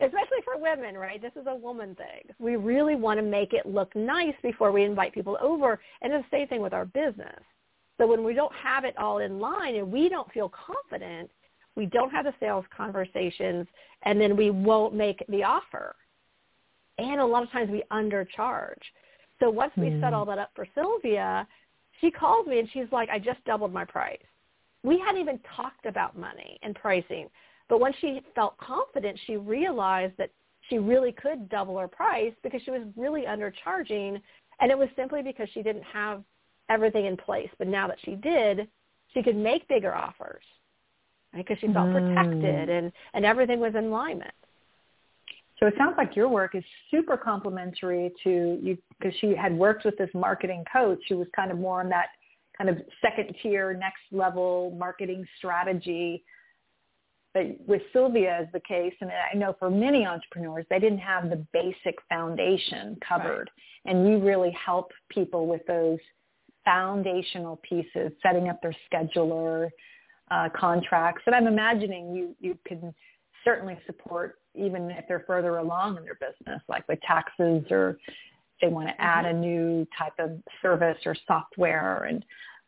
Especially 0.00 0.38
for 0.44 0.58
women, 0.58 0.96
right? 0.96 1.20
This 1.20 1.32
is 1.40 1.46
a 1.46 1.54
woman 1.54 1.94
thing. 1.94 2.34
We 2.38 2.56
really 2.56 2.94
want 2.94 3.18
to 3.18 3.22
make 3.22 3.52
it 3.52 3.66
look 3.66 3.94
nice 3.96 4.34
before 4.42 4.70
we 4.72 4.84
invite 4.84 5.12
people 5.12 5.36
over. 5.40 5.80
And 6.02 6.12
it's 6.12 6.24
the 6.30 6.38
same 6.38 6.48
thing 6.48 6.62
with 6.62 6.72
our 6.72 6.86
business. 6.86 7.40
So 7.98 8.06
when 8.06 8.22
we 8.22 8.32
don't 8.32 8.54
have 8.54 8.84
it 8.84 8.96
all 8.96 9.18
in 9.18 9.40
line 9.40 9.74
and 9.74 9.90
we 9.90 10.08
don't 10.08 10.30
feel 10.32 10.50
confident, 10.50 11.30
we 11.74 11.86
don't 11.86 12.10
have 12.10 12.24
the 12.24 12.34
sales 12.40 12.64
conversations, 12.76 13.66
and 14.02 14.20
then 14.20 14.36
we 14.36 14.50
won't 14.50 14.94
make 14.94 15.24
the 15.28 15.42
offer. 15.42 15.94
And 16.98 17.20
a 17.20 17.26
lot 17.26 17.42
of 17.42 17.50
times 17.50 17.70
we 17.70 17.82
undercharge. 17.92 18.82
So 19.40 19.50
once 19.50 19.72
we 19.76 19.90
set 20.00 20.08
hmm. 20.08 20.14
all 20.14 20.24
that 20.26 20.38
up 20.38 20.50
for 20.54 20.66
Sylvia, 20.74 21.46
she 22.00 22.10
calls 22.10 22.46
me 22.46 22.58
and 22.58 22.68
she's 22.72 22.90
like, 22.92 23.08
I 23.08 23.18
just 23.18 23.44
doubled 23.44 23.72
my 23.72 23.84
price. 23.84 24.18
We 24.82 24.98
hadn't 24.98 25.20
even 25.20 25.40
talked 25.56 25.86
about 25.86 26.18
money 26.18 26.58
and 26.62 26.74
pricing. 26.74 27.28
But 27.68 27.80
when 27.80 27.92
she 28.00 28.20
felt 28.34 28.56
confident, 28.58 29.18
she 29.26 29.36
realized 29.36 30.14
that 30.18 30.30
she 30.68 30.78
really 30.78 31.12
could 31.12 31.48
double 31.48 31.78
her 31.78 31.88
price 31.88 32.32
because 32.42 32.60
she 32.64 32.70
was 32.70 32.82
really 32.96 33.22
undercharging. 33.22 34.20
And 34.60 34.70
it 34.70 34.78
was 34.78 34.88
simply 34.96 35.22
because 35.22 35.48
she 35.52 35.62
didn't 35.62 35.84
have 35.84 36.22
everything 36.68 37.06
in 37.06 37.16
place. 37.16 37.50
But 37.58 37.68
now 37.68 37.86
that 37.88 37.98
she 38.04 38.14
did, 38.16 38.68
she 39.14 39.22
could 39.22 39.36
make 39.36 39.66
bigger 39.68 39.94
offers 39.94 40.42
right? 41.32 41.44
because 41.46 41.60
she 41.60 41.72
felt 41.72 41.88
mm. 41.88 42.14
protected 42.14 42.68
and, 42.68 42.92
and 43.14 43.24
everything 43.24 43.60
was 43.60 43.74
in 43.74 43.84
alignment. 43.84 44.32
So 45.58 45.66
it 45.66 45.74
sounds 45.76 45.94
like 45.98 46.14
your 46.14 46.28
work 46.28 46.54
is 46.54 46.62
super 46.90 47.16
complementary 47.16 48.12
to 48.22 48.58
you 48.62 48.78
because 48.98 49.12
she 49.20 49.34
had 49.34 49.52
worked 49.52 49.84
with 49.84 49.98
this 49.98 50.10
marketing 50.14 50.64
coach 50.72 51.00
who 51.08 51.18
was 51.18 51.26
kind 51.34 51.50
of 51.50 51.58
more 51.58 51.80
on 51.80 51.88
that 51.88 52.06
kind 52.56 52.70
of 52.70 52.78
second 53.02 53.34
tier, 53.42 53.74
next 53.74 54.02
level 54.12 54.74
marketing 54.78 55.26
strategy 55.36 56.22
with 57.66 57.82
Sylvia 57.92 58.42
is 58.42 58.48
the 58.52 58.60
case, 58.60 58.94
and 59.00 59.10
I 59.10 59.36
know 59.36 59.54
for 59.58 59.70
many 59.70 60.06
entrepreneurs, 60.06 60.66
they 60.70 60.78
didn't 60.78 60.98
have 60.98 61.30
the 61.30 61.44
basic 61.52 61.96
foundation 62.08 62.96
covered. 63.06 63.50
Right. 63.84 63.92
And 63.92 64.08
you 64.08 64.18
really 64.18 64.50
help 64.52 64.92
people 65.08 65.46
with 65.46 65.62
those 65.66 65.98
foundational 66.64 67.60
pieces, 67.68 68.12
setting 68.22 68.48
up 68.48 68.60
their 68.60 68.74
scheduler, 68.92 69.70
uh, 70.30 70.48
contracts. 70.54 71.22
And 71.26 71.34
I'm 71.34 71.46
imagining 71.46 72.14
you, 72.14 72.36
you 72.40 72.58
can 72.66 72.94
certainly 73.44 73.78
support 73.86 74.36
even 74.54 74.90
if 74.90 75.06
they're 75.08 75.24
further 75.26 75.58
along 75.58 75.96
in 75.96 76.04
their 76.04 76.18
business, 76.20 76.60
like 76.68 76.86
with 76.88 77.00
taxes 77.02 77.64
or 77.70 77.98
they 78.60 78.68
want 78.68 78.88
to 78.88 79.00
add 79.00 79.24
a 79.24 79.28
mm-hmm. 79.28 79.40
new 79.40 79.86
type 79.96 80.14
of 80.18 80.32
service 80.60 80.98
or 81.06 81.16
software. 81.26 82.04
And 82.04 82.24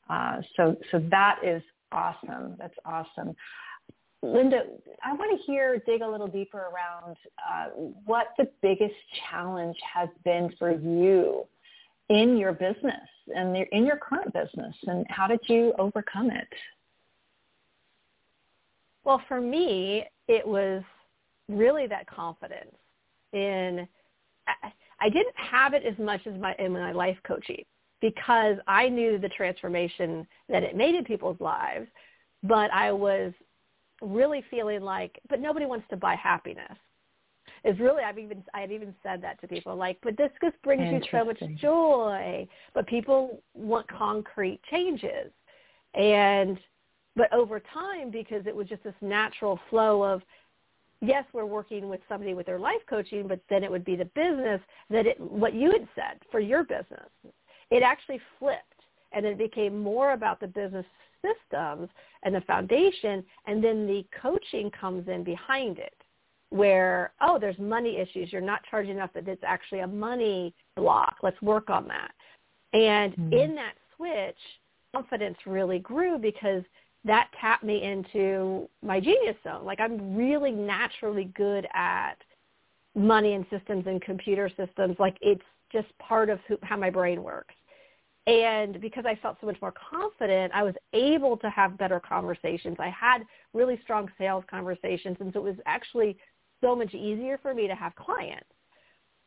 uh, 0.09 0.41
so, 0.57 0.77
so 0.91 1.03
that 1.11 1.41
is 1.45 1.63
awesome. 1.93 2.57
That's 2.59 2.77
awesome. 2.85 3.35
Linda, 4.23 4.65
I 5.03 5.15
want 5.15 5.39
to 5.39 5.47
hear, 5.47 5.83
dig 5.87 6.03
a 6.03 6.09
little 6.09 6.27
deeper 6.27 6.59
around 6.59 7.17
uh, 7.39 7.69
what 8.05 8.29
the 8.37 8.49
biggest 8.61 8.95
challenge 9.31 9.77
has 9.95 10.09
been 10.25 10.53
for 10.59 10.73
you 10.73 11.47
in 12.11 12.37
your 12.37 12.53
business 12.53 13.09
and 13.35 13.57
in 13.73 13.87
your 13.87 13.97
current 13.97 14.33
business, 14.35 14.75
and 14.87 15.07
how 15.09 15.27
did 15.27 15.41
you 15.45 15.73
overcome 15.79 16.31
it? 16.31 16.49
Well, 19.05 19.23
for 19.27 19.41
me, 19.41 20.05
it 20.29 20.47
was 20.47 20.83
really 21.49 21.87
that 21.87 22.07
confidence 22.07 22.77
in. 23.33 23.89
I, 24.47 24.73
I 25.01 25.09
didn't 25.09 25.37
have 25.37 25.73
it 25.73 25.85
as 25.85 25.99
much 25.99 26.27
as 26.27 26.39
my 26.39 26.55
in 26.59 26.73
my 26.73 26.93
life 26.93 27.17
coaching 27.27 27.65
because 28.03 28.57
I 28.67 28.89
knew 28.89 29.19
the 29.19 29.29
transformation 29.31 30.27
that 30.49 30.63
it 30.63 30.77
made 30.77 30.95
in 30.95 31.05
people's 31.05 31.41
lives, 31.41 31.87
but 32.43 32.71
I 32.73 32.93
was 32.93 33.33
really 34.01 34.45
feeling 34.51 34.83
like, 34.83 35.19
but 35.29 35.41
nobody 35.41 35.67
wants 35.67 35.87
to 35.91 35.97
buy 35.97 36.15
happiness. 36.15 36.77
Is 37.63 37.79
really 37.79 38.03
I've 38.03 38.19
even 38.19 38.43
I 38.55 38.61
had 38.61 38.73
even 38.73 38.95
said 39.03 39.23
that 39.23 39.41
to 39.43 39.49
people 39.49 39.77
like, 39.77 39.99
but 40.03 40.17
this 40.17 40.31
just 40.43 40.61
brings 40.63 40.83
you 40.91 41.01
so 41.11 41.25
much 41.25 41.43
joy. 41.61 42.49
But 42.75 42.87
people 42.87 43.43
want 43.55 43.87
concrete 43.89 44.61
changes, 44.71 45.31
and 45.95 46.59
but 47.17 47.31
over 47.35 47.61
time 47.61 48.11
because 48.11 48.47
it 48.47 48.57
was 48.57 48.67
just 48.67 48.83
this 48.83 48.95
natural 49.03 49.61
flow 49.69 50.03
of 50.03 50.23
yes, 51.03 51.25
we're 51.33 51.47
working 51.47 51.89
with 51.89 52.01
somebody 52.09 52.35
with 52.35 52.47
their 52.47 52.59
life 52.59 52.81
coaching, 52.89 53.27
but 53.27 53.41
then 53.49 53.65
it 53.65 53.71
would 53.71 53.85
be 53.85 53.97
the 53.97 54.05
business 54.07 54.61
that 54.91 55.07
it, 55.07 55.21
what 55.21 55.55
you 55.55 55.71
had 55.71 55.89
said 55.95 56.19
for 56.31 56.41
your 56.41 56.63
business. 56.63 57.09
It 57.71 57.83
actually 57.83 58.21
flipped 58.39 58.65
and 59.13 59.25
it 59.25 59.39
became 59.39 59.83
more 59.83 60.13
about 60.13 60.41
the 60.41 60.47
business 60.47 60.87
systems 61.23 61.89
and 62.23 62.35
the 62.35 62.41
foundation 62.43 63.25
and 63.47 63.63
then 63.63 63.87
the 63.87 64.05
coaching 64.21 64.71
comes 64.71 65.09
in 65.09 65.25
behind 65.25 65.79
it 65.79 65.95
where 66.51 67.13
oh 67.21 67.39
there's 67.39 67.59
money 67.59 67.97
issues. 67.97 68.33
You're 68.33 68.41
not 68.41 68.61
charging 68.71 68.97
enough 68.97 69.13
that 69.15 69.27
it's 69.29 69.43
actually 69.45 69.81
a 69.81 69.87
money 69.87 70.53
block. 70.77 71.17
Let's 71.23 71.41
work 71.41 71.71
on 71.71 71.89
that. 71.89 72.13
And 72.73 73.13
mm-hmm. 73.13 73.33
in 73.33 73.55
that 73.55 73.75
switch 73.97 74.37
confidence 74.95 75.39
really 75.47 75.79
grew 75.79 76.19
because 76.19 76.65
that 77.05 77.31
tapped 77.41 77.65
me 77.65 77.83
into 77.83 78.69
my 78.85 79.01
genius 79.01 79.37
zone. 79.45 79.65
Like 79.65 79.81
i'm 79.81 80.17
really 80.17 80.51
naturally 80.51 81.31
good 81.37 81.67
at 81.73 82.15
money 82.97 83.35
and 83.35 83.47
systems 83.51 83.87
and 83.87 84.03
computer 84.03 84.51
systems. 84.57 84.97
Like 84.99 85.17
it's 85.21 85.43
just 85.73 85.87
part 85.99 86.31
of 86.31 86.41
who, 86.49 86.59
how 86.63 86.77
my 86.77 86.91
brain 86.91 87.23
works 87.23 87.55
and 88.31 88.81
because 88.81 89.05
I 89.07 89.17
felt 89.17 89.37
so 89.41 89.47
much 89.47 89.61
more 89.61 89.73
confident, 89.73 90.53
I 90.55 90.63
was 90.63 90.75
able 90.93 91.37
to 91.39 91.51
have 91.51 91.77
better 91.77 92.01
conversations. 92.01 92.77
I 92.79 92.91
had 92.91 93.23
really 93.53 93.79
strong 93.83 94.11
sales 94.19 94.45
conversations. 94.51 95.17
And 95.21 95.33
so 95.33 95.41
it 95.41 95.45
was 95.45 95.57
actually 95.67 96.17
so 96.61 96.77
much 96.77 96.95
easier 96.95 97.39
for 97.43 97.55
me 97.55 97.67
to 97.67 97.75
have 97.75 97.95
clients. 97.97 98.47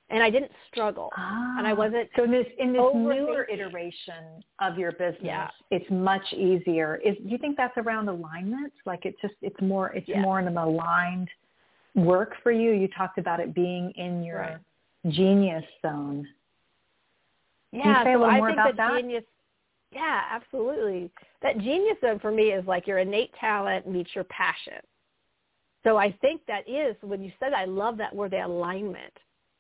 And 0.09 0.21
I 0.21 0.29
didn't 0.29 0.51
struggle. 0.71 1.09
Ah, 1.17 1.57
and 1.57 1.65
I 1.65 1.73
wasn't 1.73 2.09
So 2.15 2.25
in 2.25 2.31
this 2.31 2.45
in 2.59 2.73
this 2.73 2.81
newer 2.93 3.47
iteration 3.51 4.43
of 4.61 4.77
your 4.77 4.91
business, 4.91 5.17
yeah. 5.21 5.49
it's 5.71 5.89
much 5.89 6.33
easier. 6.33 6.99
Is 7.03 7.15
do 7.17 7.29
you 7.29 7.37
think 7.37 7.57
that's 7.57 7.77
around 7.77 8.09
alignment? 8.09 8.73
Like 8.85 9.05
it's 9.05 9.19
just 9.21 9.33
it's 9.41 9.59
more 9.61 9.91
it's 9.93 10.07
yeah. 10.07 10.21
more 10.21 10.39
in 10.39 10.47
an 10.47 10.57
aligned 10.57 11.29
work 11.95 12.33
for 12.43 12.51
you. 12.51 12.71
You 12.71 12.89
talked 12.89 13.17
about 13.17 13.39
it 13.39 13.55
being 13.55 13.91
in 13.95 14.23
your 14.23 14.39
right. 14.39 14.57
genius 15.09 15.63
zone. 15.81 16.27
Yeah, 17.73 18.03
so 18.03 18.23
I 18.23 18.39
think 18.39 18.55
that, 18.55 18.77
that, 18.77 19.01
genius. 19.01 19.23
Yeah, 19.91 20.21
absolutely. 20.31 21.09
That 21.41 21.57
genius 21.57 21.97
zone 22.01 22.19
for 22.19 22.31
me 22.31 22.51
is 22.51 22.65
like 22.67 22.87
your 22.87 22.99
innate 22.99 23.31
talent 23.39 23.87
meets 23.87 24.11
your 24.13 24.23
passion. 24.25 24.79
So 25.83 25.97
I 25.97 26.15
think 26.21 26.41
that 26.47 26.69
is 26.69 26.95
when 27.01 27.21
you 27.21 27.31
said 27.39 27.53
I 27.53 27.65
love 27.65 27.97
that 27.97 28.15
word, 28.15 28.31
the 28.31 28.45
alignment, 28.45 29.13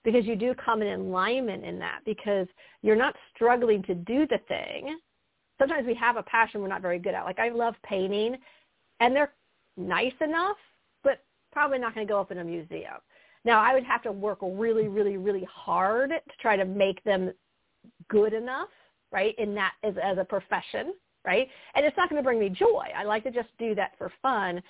because 0.03 0.25
you 0.25 0.35
do 0.35 0.53
come 0.53 0.81
in 0.81 0.99
alignment 0.99 1.65
in 1.65 1.79
that 1.79 1.99
because 2.05 2.47
you're 2.81 2.95
not 2.95 3.15
struggling 3.35 3.83
to 3.83 3.95
do 3.95 4.27
the 4.27 4.39
thing. 4.47 4.99
Sometimes 5.59 5.87
we 5.87 5.95
have 5.95 6.15
a 6.15 6.23
passion 6.23 6.61
we're 6.61 6.67
not 6.67 6.81
very 6.81 6.99
good 6.99 7.13
at. 7.13 7.25
Like 7.25 7.39
I 7.39 7.49
love 7.49 7.75
painting, 7.83 8.37
and 8.99 9.15
they're 9.15 9.33
nice 9.75 10.13
enough, 10.21 10.57
but 11.03 11.23
probably 11.51 11.79
not 11.79 11.95
going 11.95 12.07
to 12.07 12.11
go 12.11 12.19
up 12.19 12.31
in 12.31 12.37
a 12.37 12.43
museum. 12.43 12.93
Now 13.43 13.59
I 13.59 13.73
would 13.73 13.83
have 13.83 14.03
to 14.03 14.11
work 14.11 14.39
really, 14.41 14.87
really, 14.87 15.17
really 15.17 15.47
hard 15.51 16.11
to 16.11 16.35
try 16.39 16.55
to 16.55 16.65
make 16.65 17.03
them 17.03 17.31
good 18.09 18.33
enough, 18.33 18.69
right, 19.11 19.35
in 19.37 19.53
that 19.55 19.73
as, 19.83 19.93
as 20.01 20.17
a 20.17 20.23
profession, 20.23 20.93
right? 21.25 21.47
And 21.75 21.85
it's 21.85 21.97
not 21.97 22.09
going 22.09 22.21
to 22.21 22.23
bring 22.23 22.39
me 22.39 22.49
joy. 22.49 22.85
I 22.95 23.03
like 23.03 23.23
to 23.23 23.31
just 23.31 23.49
do 23.57 23.75
that 23.75 23.91
for 23.97 24.11
fun. 24.21 24.61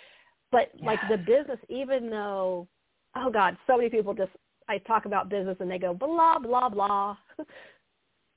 But 0.52 0.70
like 0.82 1.00
the 1.10 1.18
business, 1.18 1.58
even 1.68 2.10
though, 2.10 2.68
oh 3.16 3.32
God, 3.32 3.58
so 3.66 3.76
many 3.76 3.90
people 3.90 4.14
just, 4.14 4.32
I 4.70 4.78
talk 4.78 5.06
about 5.06 5.30
business 5.30 5.58
and 5.60 5.70
they 5.70 5.80
go 5.80 5.94
blah, 5.94 6.38
blah, 6.38 6.70
blah. 6.70 7.18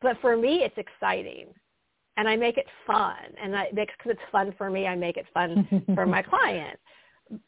but 0.01 0.17
for 0.21 0.37
me, 0.37 0.63
it's 0.63 0.79
exciting. 0.79 1.49
And 2.17 2.27
I 2.27 2.35
make 2.35 2.57
it 2.57 2.67
fun. 2.87 3.17
And 3.41 3.55
I, 3.55 3.69
because 3.71 4.07
it's 4.07 4.21
fun 4.33 4.55
for 4.57 4.71
me, 4.71 4.87
I 4.87 4.95
make 4.95 5.19
it 5.19 5.27
fun 5.35 5.85
for 5.95 6.07
my 6.07 6.23
client. 6.23 6.79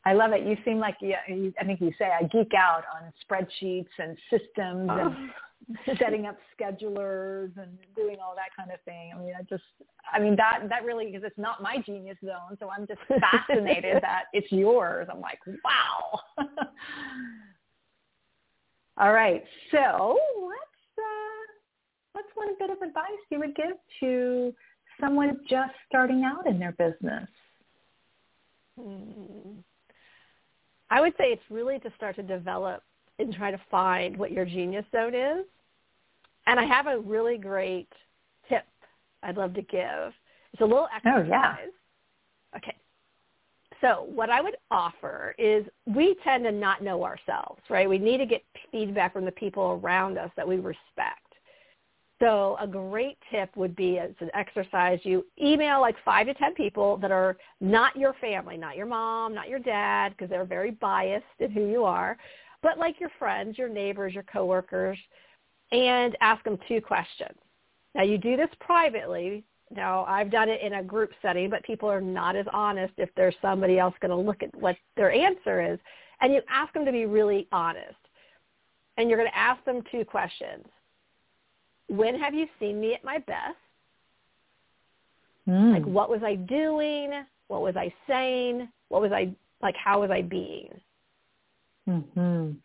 I 0.04 0.12
love 0.12 0.32
it. 0.32 0.44
You 0.44 0.56
seem 0.64 0.78
like 0.78 0.96
yeah, 1.00 1.18
you, 1.28 1.52
I 1.60 1.64
think 1.64 1.80
you 1.80 1.92
say 1.98 2.06
I 2.06 2.24
geek 2.24 2.52
out 2.54 2.82
on 2.94 3.12
spreadsheets 3.24 3.86
and 3.98 4.16
systems 4.30 4.90
oh. 4.90 5.14
and 5.14 5.30
setting 5.98 6.26
up 6.26 6.36
schedulers 6.58 7.50
and 7.56 7.78
doing 7.94 8.16
all 8.22 8.34
that 8.34 8.50
kind 8.56 8.70
of 8.72 8.80
thing. 8.84 9.12
I 9.14 9.18
mean, 9.18 9.34
I 9.38 9.42
just, 9.42 9.62
I 10.12 10.18
mean 10.18 10.36
that 10.36 10.68
that 10.68 10.84
really 10.84 11.06
because 11.06 11.22
it's 11.24 11.38
not 11.38 11.62
my 11.62 11.78
genius 11.84 12.16
zone, 12.24 12.56
so 12.58 12.70
I'm 12.70 12.86
just 12.86 13.00
fascinated 13.48 14.02
that 14.02 14.24
it's 14.32 14.50
yours. 14.50 15.08
I'm 15.10 15.20
like, 15.20 15.38
wow. 15.64 16.20
all 18.98 19.12
right, 19.12 19.44
so 19.70 20.18
what's 20.36 20.98
uh, 20.98 21.46
what's 22.12 22.28
one 22.34 22.48
bit 22.58 22.70
of 22.70 22.82
advice 22.82 23.04
you 23.30 23.38
would 23.38 23.54
give 23.54 23.76
to 24.00 24.52
someone 25.00 25.38
just 25.48 25.72
starting 25.88 26.24
out 26.24 26.46
in 26.46 26.58
their 26.58 26.72
business? 26.72 27.28
Hmm. 28.80 29.60
I 30.90 31.00
would 31.00 31.12
say 31.18 31.26
it's 31.26 31.42
really 31.50 31.78
to 31.80 31.92
start 31.96 32.16
to 32.16 32.22
develop 32.22 32.82
and 33.18 33.34
try 33.34 33.50
to 33.50 33.60
find 33.70 34.16
what 34.16 34.32
your 34.32 34.44
genius 34.44 34.84
zone 34.92 35.14
is. 35.14 35.44
And 36.46 36.58
I 36.58 36.64
have 36.64 36.86
a 36.86 36.98
really 36.98 37.36
great 37.36 37.88
tip 38.48 38.64
I'd 39.22 39.36
love 39.36 39.54
to 39.54 39.62
give. 39.62 40.12
It's 40.52 40.62
a 40.62 40.64
little 40.64 40.88
exercise. 40.94 41.26
Oh, 41.26 41.28
yeah. 41.28 41.56
Okay. 42.56 42.74
So 43.80 44.08
what 44.12 44.30
I 44.30 44.40
would 44.40 44.56
offer 44.70 45.34
is 45.38 45.64
we 45.86 46.16
tend 46.24 46.44
to 46.44 46.52
not 46.52 46.82
know 46.82 47.04
ourselves, 47.04 47.60
right? 47.68 47.88
We 47.88 47.98
need 47.98 48.18
to 48.18 48.26
get 48.26 48.42
feedback 48.72 49.12
from 49.12 49.24
the 49.24 49.32
people 49.32 49.80
around 49.82 50.18
us 50.18 50.30
that 50.36 50.48
we 50.48 50.56
respect. 50.56 51.27
So 52.20 52.56
a 52.60 52.66
great 52.66 53.16
tip 53.30 53.56
would 53.56 53.76
be 53.76 53.98
as 53.98 54.10
an 54.20 54.30
exercise, 54.34 54.98
you 55.04 55.24
email 55.40 55.80
like 55.80 55.94
five 56.04 56.26
to 56.26 56.34
10 56.34 56.54
people 56.54 56.96
that 56.96 57.12
are 57.12 57.36
not 57.60 57.94
your 57.96 58.14
family, 58.14 58.56
not 58.56 58.76
your 58.76 58.86
mom, 58.86 59.34
not 59.34 59.48
your 59.48 59.60
dad, 59.60 60.10
because 60.10 60.28
they're 60.28 60.44
very 60.44 60.72
biased 60.72 61.24
in 61.38 61.52
who 61.52 61.68
you 61.68 61.84
are, 61.84 62.16
but 62.60 62.76
like 62.76 62.98
your 62.98 63.10
friends, 63.20 63.56
your 63.56 63.68
neighbors, 63.68 64.14
your 64.14 64.24
coworkers, 64.24 64.98
and 65.70 66.16
ask 66.20 66.42
them 66.42 66.58
two 66.66 66.80
questions. 66.80 67.38
Now 67.94 68.02
you 68.02 68.18
do 68.18 68.36
this 68.36 68.50
privately. 68.60 69.44
Now 69.70 70.04
I've 70.06 70.30
done 70.30 70.48
it 70.48 70.60
in 70.60 70.74
a 70.74 70.82
group 70.82 71.10
setting, 71.22 71.50
but 71.50 71.62
people 71.62 71.88
are 71.88 72.00
not 72.00 72.34
as 72.34 72.46
honest 72.52 72.94
if 72.96 73.10
there's 73.16 73.36
somebody 73.40 73.78
else 73.78 73.94
going 74.00 74.10
to 74.10 74.16
look 74.16 74.42
at 74.42 74.52
what 74.56 74.76
their 74.96 75.12
answer 75.12 75.72
is. 75.72 75.78
And 76.20 76.32
you 76.32 76.40
ask 76.50 76.72
them 76.72 76.84
to 76.84 76.90
be 76.90 77.06
really 77.06 77.46
honest. 77.52 77.94
And 78.96 79.08
you're 79.08 79.18
going 79.18 79.30
to 79.30 79.38
ask 79.38 79.64
them 79.64 79.82
two 79.92 80.04
questions. 80.04 80.64
When 81.88 82.18
have 82.18 82.34
you 82.34 82.46
seen 82.60 82.80
me 82.80 82.94
at 82.94 83.04
my 83.04 83.18
best? 83.18 83.56
Mm. 85.48 85.72
Like 85.72 85.84
what 85.84 86.10
was 86.10 86.22
I 86.22 86.34
doing? 86.34 87.10
What 87.48 87.62
was 87.62 87.76
I 87.76 87.92
saying? 88.06 88.68
What 88.88 89.00
was 89.00 89.12
I 89.12 89.34
like 89.62 89.74
how 89.76 90.00
was 90.00 90.10
I 90.10 90.22
being? 90.22 90.72
Mhm. 91.88 92.56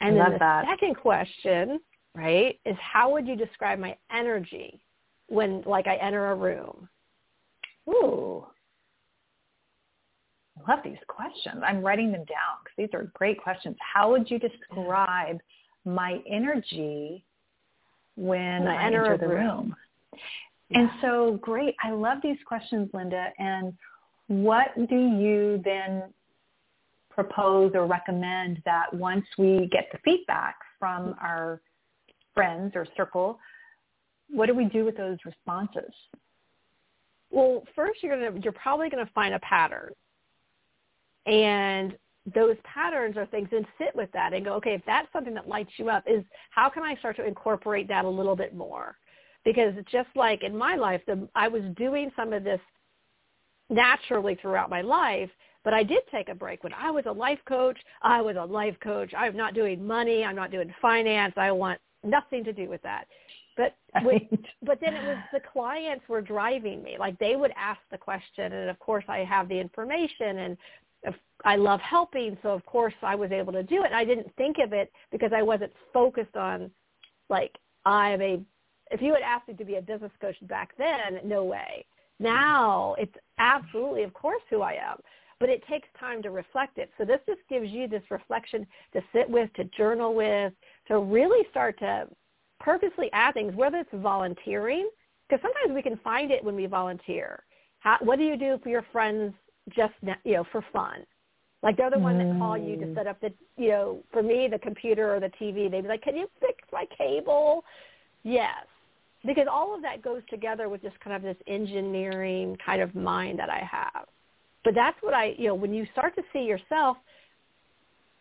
And 0.00 0.16
Love 0.16 0.26
then 0.26 0.32
the 0.32 0.38
that. 0.38 0.64
second 0.66 0.94
question 0.96 1.80
right, 2.14 2.58
is 2.64 2.76
how 2.80 3.10
would 3.12 3.26
you 3.26 3.36
describe 3.36 3.78
my 3.78 3.96
energy 4.10 4.80
when 5.28 5.62
like 5.66 5.86
I 5.86 5.96
enter 5.96 6.30
a 6.30 6.34
room? 6.34 6.88
Ooh. 7.88 8.46
I 10.58 10.70
love 10.70 10.80
these 10.82 10.98
questions. 11.06 11.62
I'm 11.64 11.82
writing 11.82 12.10
them 12.10 12.24
down 12.24 12.56
because 12.64 12.76
these 12.76 12.94
are 12.94 13.10
great 13.14 13.40
questions. 13.40 13.76
How 13.80 14.10
would 14.10 14.30
you 14.30 14.38
describe 14.38 15.38
my 15.84 16.20
energy 16.28 17.24
when, 18.18 18.64
when 18.64 18.68
I, 18.68 18.82
I, 18.82 18.86
enter, 18.86 19.04
enter 19.04 19.18
the 19.18 19.28
room? 19.28 19.46
room? 19.46 19.76
Yeah. 20.70 20.80
And 20.80 20.90
so 21.00 21.38
great. 21.40 21.74
I 21.82 21.92
love 21.92 22.18
these 22.22 22.36
questions, 22.46 22.90
Linda. 22.92 23.28
And 23.38 23.72
what 24.26 24.68
do 24.88 24.96
you 24.96 25.62
then 25.64 26.04
propose 27.10 27.72
or 27.74 27.86
recommend 27.86 28.62
that 28.64 28.92
once 28.92 29.24
we 29.38 29.68
get 29.72 29.88
the 29.92 29.98
feedback 30.04 30.56
from 30.78 31.14
our 31.20 31.60
friends 32.34 32.72
or 32.74 32.86
circle, 32.96 33.38
what 34.30 34.46
do 34.46 34.54
we 34.54 34.66
do 34.66 34.84
with 34.84 34.96
those 34.96 35.18
responses? 35.24 35.92
Well, 37.30 37.64
first 37.74 38.02
you're 38.02 38.16
gonna 38.16 38.40
you're 38.42 38.52
probably 38.52 38.88
gonna 38.90 39.10
find 39.14 39.34
a 39.34 39.40
pattern. 39.40 39.92
And 41.26 41.96
those 42.34 42.56
patterns 42.64 43.16
or 43.16 43.26
things 43.26 43.48
and 43.52 43.66
sit 43.78 43.94
with 43.94 44.10
that 44.12 44.32
and 44.32 44.44
go, 44.44 44.54
okay, 44.54 44.74
if 44.74 44.82
that's 44.86 45.08
something 45.12 45.34
that 45.34 45.48
lights 45.48 45.70
you 45.76 45.88
up 45.88 46.04
is 46.06 46.24
how 46.50 46.68
can 46.68 46.82
I 46.82 46.94
start 46.96 47.16
to 47.16 47.26
incorporate 47.26 47.88
that 47.88 48.04
a 48.04 48.08
little 48.08 48.36
bit 48.36 48.54
more? 48.54 48.96
Because 49.44 49.74
just 49.90 50.08
like 50.14 50.42
in 50.42 50.56
my 50.56 50.76
life, 50.76 51.00
the, 51.06 51.28
I 51.34 51.48
was 51.48 51.62
doing 51.76 52.10
some 52.16 52.32
of 52.32 52.44
this 52.44 52.60
naturally 53.70 54.34
throughout 54.40 54.70
my 54.70 54.82
life, 54.82 55.30
but 55.64 55.74
I 55.74 55.82
did 55.82 56.02
take 56.10 56.28
a 56.28 56.34
break. 56.34 56.64
When 56.64 56.72
I 56.72 56.90
was 56.90 57.04
a 57.06 57.12
life 57.12 57.40
coach, 57.46 57.78
I 58.02 58.20
was 58.22 58.36
a 58.36 58.44
life 58.44 58.76
coach. 58.82 59.12
I'm 59.16 59.36
not 59.36 59.54
doing 59.54 59.86
money. 59.86 60.24
I'm 60.24 60.36
not 60.36 60.50
doing 60.50 60.72
finance. 60.80 61.34
I 61.36 61.50
want 61.52 61.80
nothing 62.04 62.44
to 62.44 62.52
do 62.52 62.68
with 62.68 62.82
that. 62.82 63.06
But 63.56 63.74
with, 64.02 64.22
but 64.62 64.78
then 64.80 64.94
it 64.94 65.04
was 65.04 65.18
the 65.32 65.40
clients 65.52 66.08
were 66.08 66.22
driving 66.22 66.82
me. 66.82 66.96
Like 66.98 67.18
they 67.18 67.36
would 67.36 67.52
ask 67.56 67.80
the 67.90 67.98
question, 67.98 68.52
and 68.52 68.70
of 68.70 68.78
course 68.78 69.04
I 69.08 69.18
have 69.18 69.48
the 69.48 69.58
information, 69.58 70.38
and 70.38 70.56
I 71.44 71.56
love 71.56 71.80
helping, 71.80 72.36
so 72.42 72.50
of 72.50 72.64
course 72.66 72.94
I 73.02 73.14
was 73.14 73.30
able 73.30 73.52
to 73.52 73.62
do 73.62 73.82
it. 73.82 73.86
And 73.86 73.94
I 73.94 74.04
didn't 74.04 74.34
think 74.36 74.56
of 74.62 74.72
it 74.72 74.92
because 75.12 75.30
I 75.34 75.42
wasn't 75.42 75.72
focused 75.92 76.36
on 76.36 76.70
like 77.28 77.56
I'm 77.84 78.20
a. 78.20 78.40
If 78.90 79.02
you 79.02 79.12
had 79.12 79.22
asked 79.22 79.48
me 79.48 79.54
to 79.54 79.64
be 79.64 79.76
a 79.76 79.82
business 79.82 80.12
coach 80.20 80.36
back 80.42 80.70
then, 80.78 81.20
no 81.24 81.44
way. 81.44 81.84
Now 82.18 82.96
it's 82.98 83.14
absolutely, 83.38 84.02
of 84.02 84.14
course, 84.14 84.42
who 84.50 84.62
I 84.62 84.72
am. 84.72 84.96
But 85.40 85.50
it 85.50 85.62
takes 85.68 85.86
time 86.00 86.20
to 86.22 86.30
reflect 86.30 86.78
it. 86.78 86.90
So 86.98 87.04
this 87.04 87.20
just 87.26 87.40
gives 87.48 87.70
you 87.70 87.86
this 87.86 88.02
reflection 88.10 88.66
to 88.92 89.00
sit 89.12 89.30
with, 89.30 89.52
to 89.54 89.64
journal 89.64 90.14
with, 90.14 90.52
to 90.88 90.98
really 90.98 91.46
start 91.50 91.78
to 91.78 92.08
purposely 92.58 93.08
add 93.12 93.34
things, 93.34 93.54
whether 93.54 93.78
it's 93.78 93.90
volunteering, 93.92 94.90
because 95.28 95.40
sometimes 95.42 95.76
we 95.76 95.82
can 95.82 95.96
find 96.02 96.32
it 96.32 96.42
when 96.42 96.56
we 96.56 96.66
volunteer. 96.66 97.44
How, 97.78 97.98
what 98.00 98.18
do 98.18 98.24
you 98.24 98.36
do 98.36 98.58
for 98.64 98.68
your 98.68 98.84
friends 98.90 99.32
just 99.74 99.94
you 100.24 100.34
know 100.34 100.44
for 100.52 100.64
fun? 100.72 101.04
Like 101.62 101.76
they're 101.76 101.90
the 101.90 101.98
one 101.98 102.18
that 102.18 102.38
call 102.38 102.56
you 102.56 102.76
to 102.76 102.86
mm. 102.86 102.94
set 102.94 103.06
up 103.06 103.20
the, 103.20 103.32
you 103.56 103.70
know, 103.70 103.98
for 104.12 104.22
me, 104.22 104.48
the 104.50 104.60
computer 104.60 105.14
or 105.14 105.18
the 105.18 105.30
TV. 105.40 105.68
They'd 105.70 105.82
be 105.82 105.88
like, 105.88 106.02
can 106.02 106.16
you 106.16 106.28
fix 106.40 106.58
my 106.72 106.84
cable? 106.96 107.64
Yes. 108.22 108.64
Because 109.26 109.46
all 109.50 109.74
of 109.74 109.82
that 109.82 110.00
goes 110.00 110.22
together 110.30 110.68
with 110.68 110.82
just 110.82 110.98
kind 111.00 111.16
of 111.16 111.22
this 111.22 111.36
engineering 111.48 112.56
kind 112.64 112.80
of 112.80 112.94
mind 112.94 113.40
that 113.40 113.50
I 113.50 113.68
have. 113.68 114.06
But 114.64 114.74
that's 114.74 114.96
what 115.00 115.14
I, 115.14 115.34
you 115.36 115.48
know, 115.48 115.54
when 115.54 115.74
you 115.74 115.84
start 115.90 116.14
to 116.14 116.22
see 116.32 116.44
yourself 116.44 116.96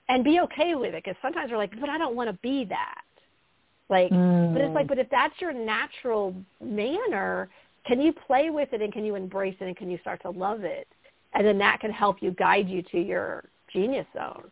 and 0.10 0.24
be 0.24 0.40
okay 0.40 0.74
with 0.74 0.96
it, 0.96 1.04
because 1.04 1.18
sometimes 1.22 1.52
we're 1.52 1.58
like, 1.58 1.80
but 1.80 1.90
I 1.90 2.00
don't 2.00 2.16
want 2.16 2.32
to 2.32 2.38
be 2.42 2.66
that. 2.70 3.02
Like, 3.90 4.10
mm. 4.10 4.54
but 4.54 4.64
it's 4.64 4.74
like, 4.74 4.86
mm. 4.86 4.90
but 4.90 4.98
if 4.98 5.10
that's 5.12 5.36
your 5.40 5.54
natural 5.54 6.34
manner, 6.60 7.50
can 7.86 8.02
you 8.02 8.14
play 8.26 8.50
with 8.50 8.74
it 8.74 8.82
and 8.82 8.92
can 8.92 9.06
you 9.06 9.14
embrace 9.14 9.56
it 9.60 9.66
and 9.66 9.78
can 9.78 9.92
you 9.92 10.00
start 10.02 10.24
to 10.24 10.32
love 10.32 10.64
it? 10.64 10.88
And 11.38 11.46
then 11.46 11.58
that 11.60 11.80
can 11.80 11.92
help 11.92 12.18
you 12.22 12.32
guide 12.32 12.68
you 12.68 12.82
to 12.92 13.00
your 13.00 13.46
genius 13.72 14.08
zone. 14.14 14.50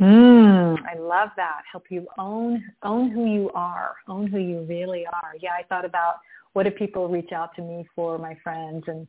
Mm, 0.00 0.76
I 0.88 0.98
love 0.98 1.30
that. 1.36 1.62
Help 1.70 1.84
you 1.90 2.06
own 2.18 2.64
own 2.82 3.10
who 3.10 3.26
you 3.26 3.50
are, 3.54 3.96
own 4.08 4.26
who 4.26 4.38
you 4.38 4.64
really 4.68 5.06
are. 5.06 5.34
Yeah, 5.40 5.52
I 5.58 5.64
thought 5.64 5.84
about 5.84 6.16
what 6.52 6.66
if 6.66 6.76
people 6.76 7.08
reach 7.08 7.32
out 7.32 7.54
to 7.56 7.62
me 7.62 7.86
for 7.94 8.16
my 8.18 8.36
friends 8.42 8.84
and 8.86 9.06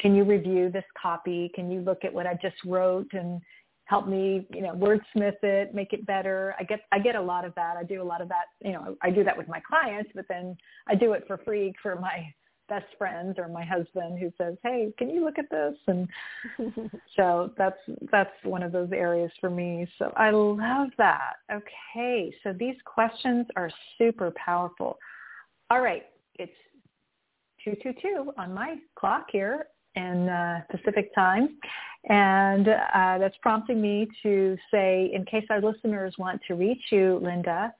can 0.00 0.14
you 0.14 0.24
review 0.24 0.70
this 0.70 0.84
copy? 1.00 1.50
Can 1.54 1.70
you 1.70 1.80
look 1.80 2.04
at 2.04 2.12
what 2.12 2.26
I 2.26 2.34
just 2.42 2.56
wrote 2.64 3.12
and 3.12 3.40
help 3.84 4.08
me, 4.08 4.46
you 4.52 4.62
know, 4.62 4.72
wordsmith 4.72 5.42
it, 5.42 5.74
make 5.74 5.92
it 5.92 6.04
better? 6.04 6.54
I 6.58 6.64
get 6.64 6.80
I 6.90 6.98
get 6.98 7.14
a 7.16 7.22
lot 7.22 7.44
of 7.44 7.54
that. 7.54 7.76
I 7.76 7.84
do 7.84 8.02
a 8.02 8.04
lot 8.04 8.20
of 8.20 8.28
that, 8.28 8.46
you 8.60 8.72
know, 8.72 8.96
I 9.02 9.10
do 9.10 9.22
that 9.24 9.36
with 9.36 9.48
my 9.48 9.60
clients, 9.60 10.10
but 10.14 10.26
then 10.28 10.56
I 10.88 10.94
do 10.94 11.12
it 11.12 11.24
for 11.28 11.38
free 11.38 11.74
for 11.80 11.96
my 11.96 12.32
best 12.68 12.86
friends 12.98 13.38
or 13.38 13.48
my 13.48 13.64
husband 13.64 14.18
who 14.18 14.32
says, 14.38 14.56
"Hey, 14.62 14.92
can 14.98 15.10
you 15.10 15.24
look 15.24 15.38
at 15.38 15.50
this?" 15.50 15.74
And 15.86 16.08
so 17.16 17.52
that's 17.56 17.78
that's 18.10 18.32
one 18.42 18.62
of 18.62 18.72
those 18.72 18.90
areas 18.92 19.30
for 19.40 19.50
me. 19.50 19.86
So 19.98 20.12
I 20.16 20.30
love 20.30 20.88
that. 20.98 21.34
Okay, 21.52 22.34
so 22.42 22.52
these 22.52 22.76
questions 22.84 23.46
are 23.56 23.70
super 23.98 24.32
powerful. 24.32 24.98
All 25.70 25.80
right, 25.80 26.04
it's 26.38 26.52
two 27.64 27.76
two 27.82 27.92
two 28.00 28.32
on 28.38 28.52
my 28.54 28.76
clock 28.96 29.26
here 29.30 29.66
in 29.96 30.28
uh, 30.28 30.62
Pacific 30.70 31.14
time, 31.14 31.56
and 32.08 32.68
uh, 32.68 33.18
that's 33.18 33.36
prompting 33.42 33.80
me 33.80 34.08
to 34.22 34.56
say, 34.70 35.10
in 35.14 35.24
case 35.24 35.44
our 35.50 35.60
listeners 35.60 36.14
want 36.18 36.40
to 36.48 36.54
reach 36.54 36.82
you, 36.90 37.20
Linda, 37.22 37.72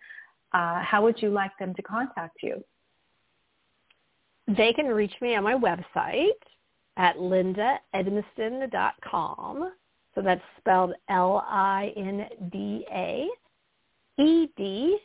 uh, 0.52 0.80
how 0.82 1.02
would 1.02 1.20
you 1.20 1.30
like 1.30 1.50
them 1.58 1.74
to 1.74 1.82
contact 1.82 2.36
you? 2.42 2.62
They 4.46 4.72
can 4.72 4.86
reach 4.86 5.14
me 5.20 5.34
on 5.36 5.44
my 5.44 5.54
website 5.54 6.30
at 6.96 7.16
lindaedmiston.com. 7.16 9.72
So 10.14 10.22
that's 10.22 10.40
spelled 10.60 10.94
L-I-N-D-A 11.08 13.28
E-D-M-I-S-T-O-N 14.16 15.00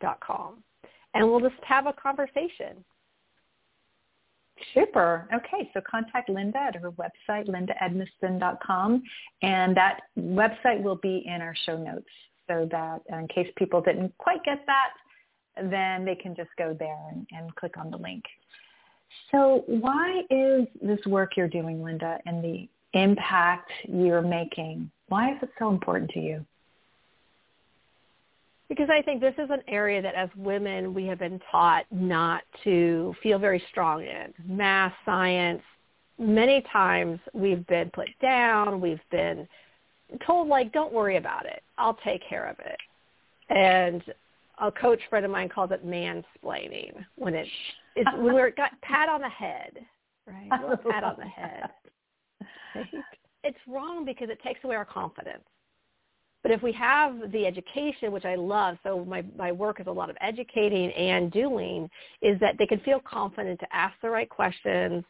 dot 0.00 0.18
com. 0.20 0.64
And 1.12 1.30
we'll 1.30 1.40
just 1.40 1.62
have 1.62 1.86
a 1.86 1.92
conversation. 1.92 2.82
Super. 4.72 5.28
Okay, 5.34 5.68
so 5.74 5.80
contact 5.88 6.28
Linda 6.28 6.58
at 6.58 6.76
her 6.76 6.92
website, 6.92 7.48
lindaedmiston.com, 7.48 9.02
and 9.42 9.76
that 9.76 10.00
website 10.18 10.82
will 10.82 10.96
be 10.96 11.24
in 11.26 11.42
our 11.42 11.54
show 11.66 11.76
notes 11.76 12.08
so 12.48 12.68
that 12.70 13.02
in 13.10 13.28
case 13.28 13.50
people 13.56 13.80
didn't 13.80 14.16
quite 14.18 14.44
get 14.44 14.64
that, 14.66 14.90
then 15.56 16.04
they 16.04 16.14
can 16.14 16.34
just 16.34 16.50
go 16.58 16.76
there 16.78 16.98
and, 17.10 17.26
and 17.32 17.54
click 17.56 17.76
on 17.76 17.90
the 17.90 17.96
link. 17.96 18.24
So 19.30 19.64
why 19.66 20.22
is 20.30 20.66
this 20.82 21.04
work 21.06 21.36
you're 21.36 21.48
doing, 21.48 21.82
Linda, 21.82 22.18
and 22.26 22.42
the 22.42 22.68
impact 22.94 23.70
you're 23.88 24.22
making, 24.22 24.90
why 25.08 25.32
is 25.32 25.38
it 25.42 25.50
so 25.58 25.68
important 25.68 26.10
to 26.12 26.20
you? 26.20 26.44
Because 28.68 28.88
I 28.90 29.02
think 29.02 29.20
this 29.20 29.34
is 29.38 29.50
an 29.50 29.62
area 29.68 30.00
that 30.00 30.14
as 30.14 30.30
women 30.36 30.94
we 30.94 31.04
have 31.06 31.18
been 31.18 31.40
taught 31.50 31.84
not 31.90 32.42
to 32.64 33.14
feel 33.22 33.38
very 33.38 33.62
strong 33.70 34.02
in. 34.02 34.32
Math, 34.48 34.94
science, 35.04 35.62
many 36.18 36.64
times 36.72 37.20
we've 37.32 37.66
been 37.66 37.90
put 37.90 38.08
down, 38.22 38.80
we've 38.80 39.00
been 39.10 39.46
told 40.26 40.48
like, 40.48 40.72
don't 40.72 40.92
worry 40.92 41.16
about 41.16 41.46
it, 41.46 41.62
I'll 41.76 41.98
take 42.04 42.26
care 42.28 42.46
of 42.46 42.56
it. 42.60 42.78
And 43.50 44.02
a 44.60 44.70
coach 44.70 45.00
friend 45.10 45.24
of 45.24 45.30
mine 45.30 45.48
calls 45.48 45.70
it 45.70 45.86
mansplaining 45.86 47.04
when 47.16 47.34
it's 47.34 47.50
it's 47.96 48.10
when 48.16 48.34
we're 48.34 48.50
got 48.50 48.70
pat 48.82 49.08
on 49.08 49.20
the 49.20 49.28
head, 49.28 49.78
right? 50.26 50.48
Well, 50.50 50.76
pat 50.90 51.04
on 51.04 51.16
the 51.18 51.26
head. 51.26 51.70
It's 53.46 53.58
wrong 53.68 54.06
because 54.06 54.30
it 54.30 54.42
takes 54.42 54.64
away 54.64 54.74
our 54.74 54.86
confidence. 54.86 55.44
But 56.42 56.50
if 56.50 56.62
we 56.62 56.72
have 56.72 57.30
the 57.30 57.46
education, 57.46 58.10
which 58.10 58.24
I 58.24 58.36
love, 58.36 58.78
so 58.82 59.04
my, 59.04 59.22
my 59.36 59.52
work 59.52 59.80
is 59.80 59.86
a 59.86 59.92
lot 59.92 60.08
of 60.08 60.16
educating 60.22 60.90
and 60.92 61.30
doing, 61.30 61.88
is 62.22 62.40
that 62.40 62.56
they 62.58 62.66
can 62.66 62.80
feel 62.80 63.00
confident 63.00 63.60
to 63.60 63.66
ask 63.70 63.94
the 64.00 64.08
right 64.08 64.28
questions. 64.28 65.04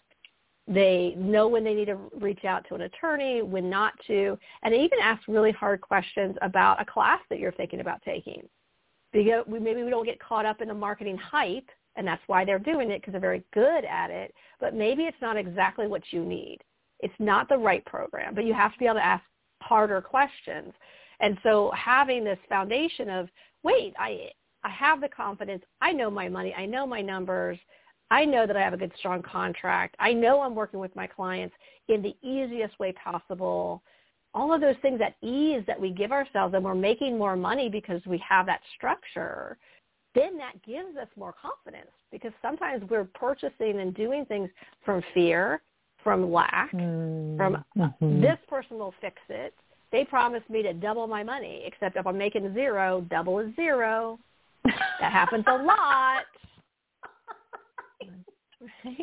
They 0.66 1.14
know 1.16 1.46
when 1.46 1.62
they 1.62 1.74
need 1.74 1.86
to 1.86 1.98
reach 2.20 2.44
out 2.44 2.66
to 2.68 2.74
an 2.74 2.82
attorney, 2.82 3.42
when 3.42 3.70
not 3.70 3.92
to, 4.08 4.36
and 4.62 4.74
they 4.74 4.78
even 4.80 4.98
ask 5.00 5.22
really 5.28 5.52
hard 5.52 5.80
questions 5.80 6.36
about 6.42 6.82
a 6.82 6.84
class 6.84 7.20
that 7.30 7.38
you're 7.38 7.52
thinking 7.52 7.80
about 7.80 8.02
taking 8.02 8.48
we, 9.14 9.58
maybe 9.58 9.82
we 9.82 9.90
don't 9.90 10.04
get 10.04 10.20
caught 10.20 10.46
up 10.46 10.60
in 10.60 10.68
the 10.68 10.74
marketing 10.74 11.16
hype, 11.16 11.68
and 11.96 12.06
that's 12.06 12.22
why 12.26 12.44
they're 12.44 12.58
doing 12.58 12.90
it 12.90 13.00
because 13.00 13.12
they're 13.12 13.20
very 13.20 13.44
good 13.52 13.84
at 13.84 14.10
it. 14.10 14.34
But 14.60 14.74
maybe 14.74 15.04
it's 15.04 15.20
not 15.22 15.36
exactly 15.36 15.86
what 15.86 16.02
you 16.10 16.24
need. 16.24 16.58
It's 17.00 17.14
not 17.18 17.48
the 17.48 17.56
right 17.56 17.84
program, 17.84 18.34
but 18.34 18.44
you 18.44 18.54
have 18.54 18.72
to 18.72 18.78
be 18.78 18.86
able 18.86 18.96
to 18.96 19.04
ask 19.04 19.24
harder 19.60 20.00
questions. 20.00 20.72
And 21.20 21.38
so 21.42 21.72
having 21.76 22.24
this 22.24 22.38
foundation 22.48 23.08
of, 23.08 23.28
wait, 23.62 23.94
I 23.98 24.30
I 24.64 24.70
have 24.70 25.02
the 25.02 25.08
confidence. 25.08 25.62
I 25.82 25.92
know 25.92 26.10
my 26.10 26.28
money. 26.28 26.54
I 26.54 26.64
know 26.64 26.86
my 26.86 27.02
numbers. 27.02 27.58
I 28.10 28.24
know 28.24 28.46
that 28.46 28.56
I 28.56 28.60
have 28.60 28.72
a 28.72 28.78
good, 28.78 28.92
strong 28.98 29.22
contract. 29.22 29.94
I 29.98 30.12
know 30.12 30.40
I'm 30.40 30.54
working 30.54 30.80
with 30.80 30.94
my 30.96 31.06
clients 31.06 31.54
in 31.88 32.00
the 32.00 32.16
easiest 32.22 32.78
way 32.78 32.92
possible 32.92 33.82
all 34.34 34.52
of 34.52 34.60
those 34.60 34.76
things 34.82 35.00
at 35.00 35.14
ease 35.26 35.62
that 35.66 35.80
we 35.80 35.90
give 35.90 36.12
ourselves 36.12 36.54
and 36.54 36.64
we're 36.64 36.74
making 36.74 37.16
more 37.16 37.36
money 37.36 37.68
because 37.68 38.00
we 38.06 38.18
have 38.28 38.46
that 38.46 38.60
structure, 38.76 39.56
then 40.14 40.36
that 40.36 40.60
gives 40.64 40.96
us 40.96 41.08
more 41.16 41.34
confidence 41.40 41.90
because 42.10 42.32
sometimes 42.42 42.82
we're 42.90 43.04
purchasing 43.04 43.80
and 43.80 43.94
doing 43.94 44.24
things 44.26 44.48
from 44.84 45.02
fear, 45.12 45.62
from 46.02 46.32
lack, 46.32 46.72
mm. 46.72 47.36
from 47.36 47.64
mm-hmm. 47.76 48.20
this 48.20 48.38
person 48.48 48.78
will 48.78 48.94
fix 49.00 49.16
it. 49.28 49.54
They 49.92 50.04
promised 50.04 50.50
me 50.50 50.62
to 50.62 50.72
double 50.72 51.06
my 51.06 51.22
money, 51.22 51.62
except 51.64 51.96
if 51.96 52.06
I'm 52.06 52.18
making 52.18 52.52
zero, 52.54 53.06
double 53.10 53.38
is 53.38 53.54
zero. 53.54 54.18
that 54.64 55.12
happens 55.12 55.44
a 55.46 55.54
lot. 55.54 56.24
right? 58.84 58.96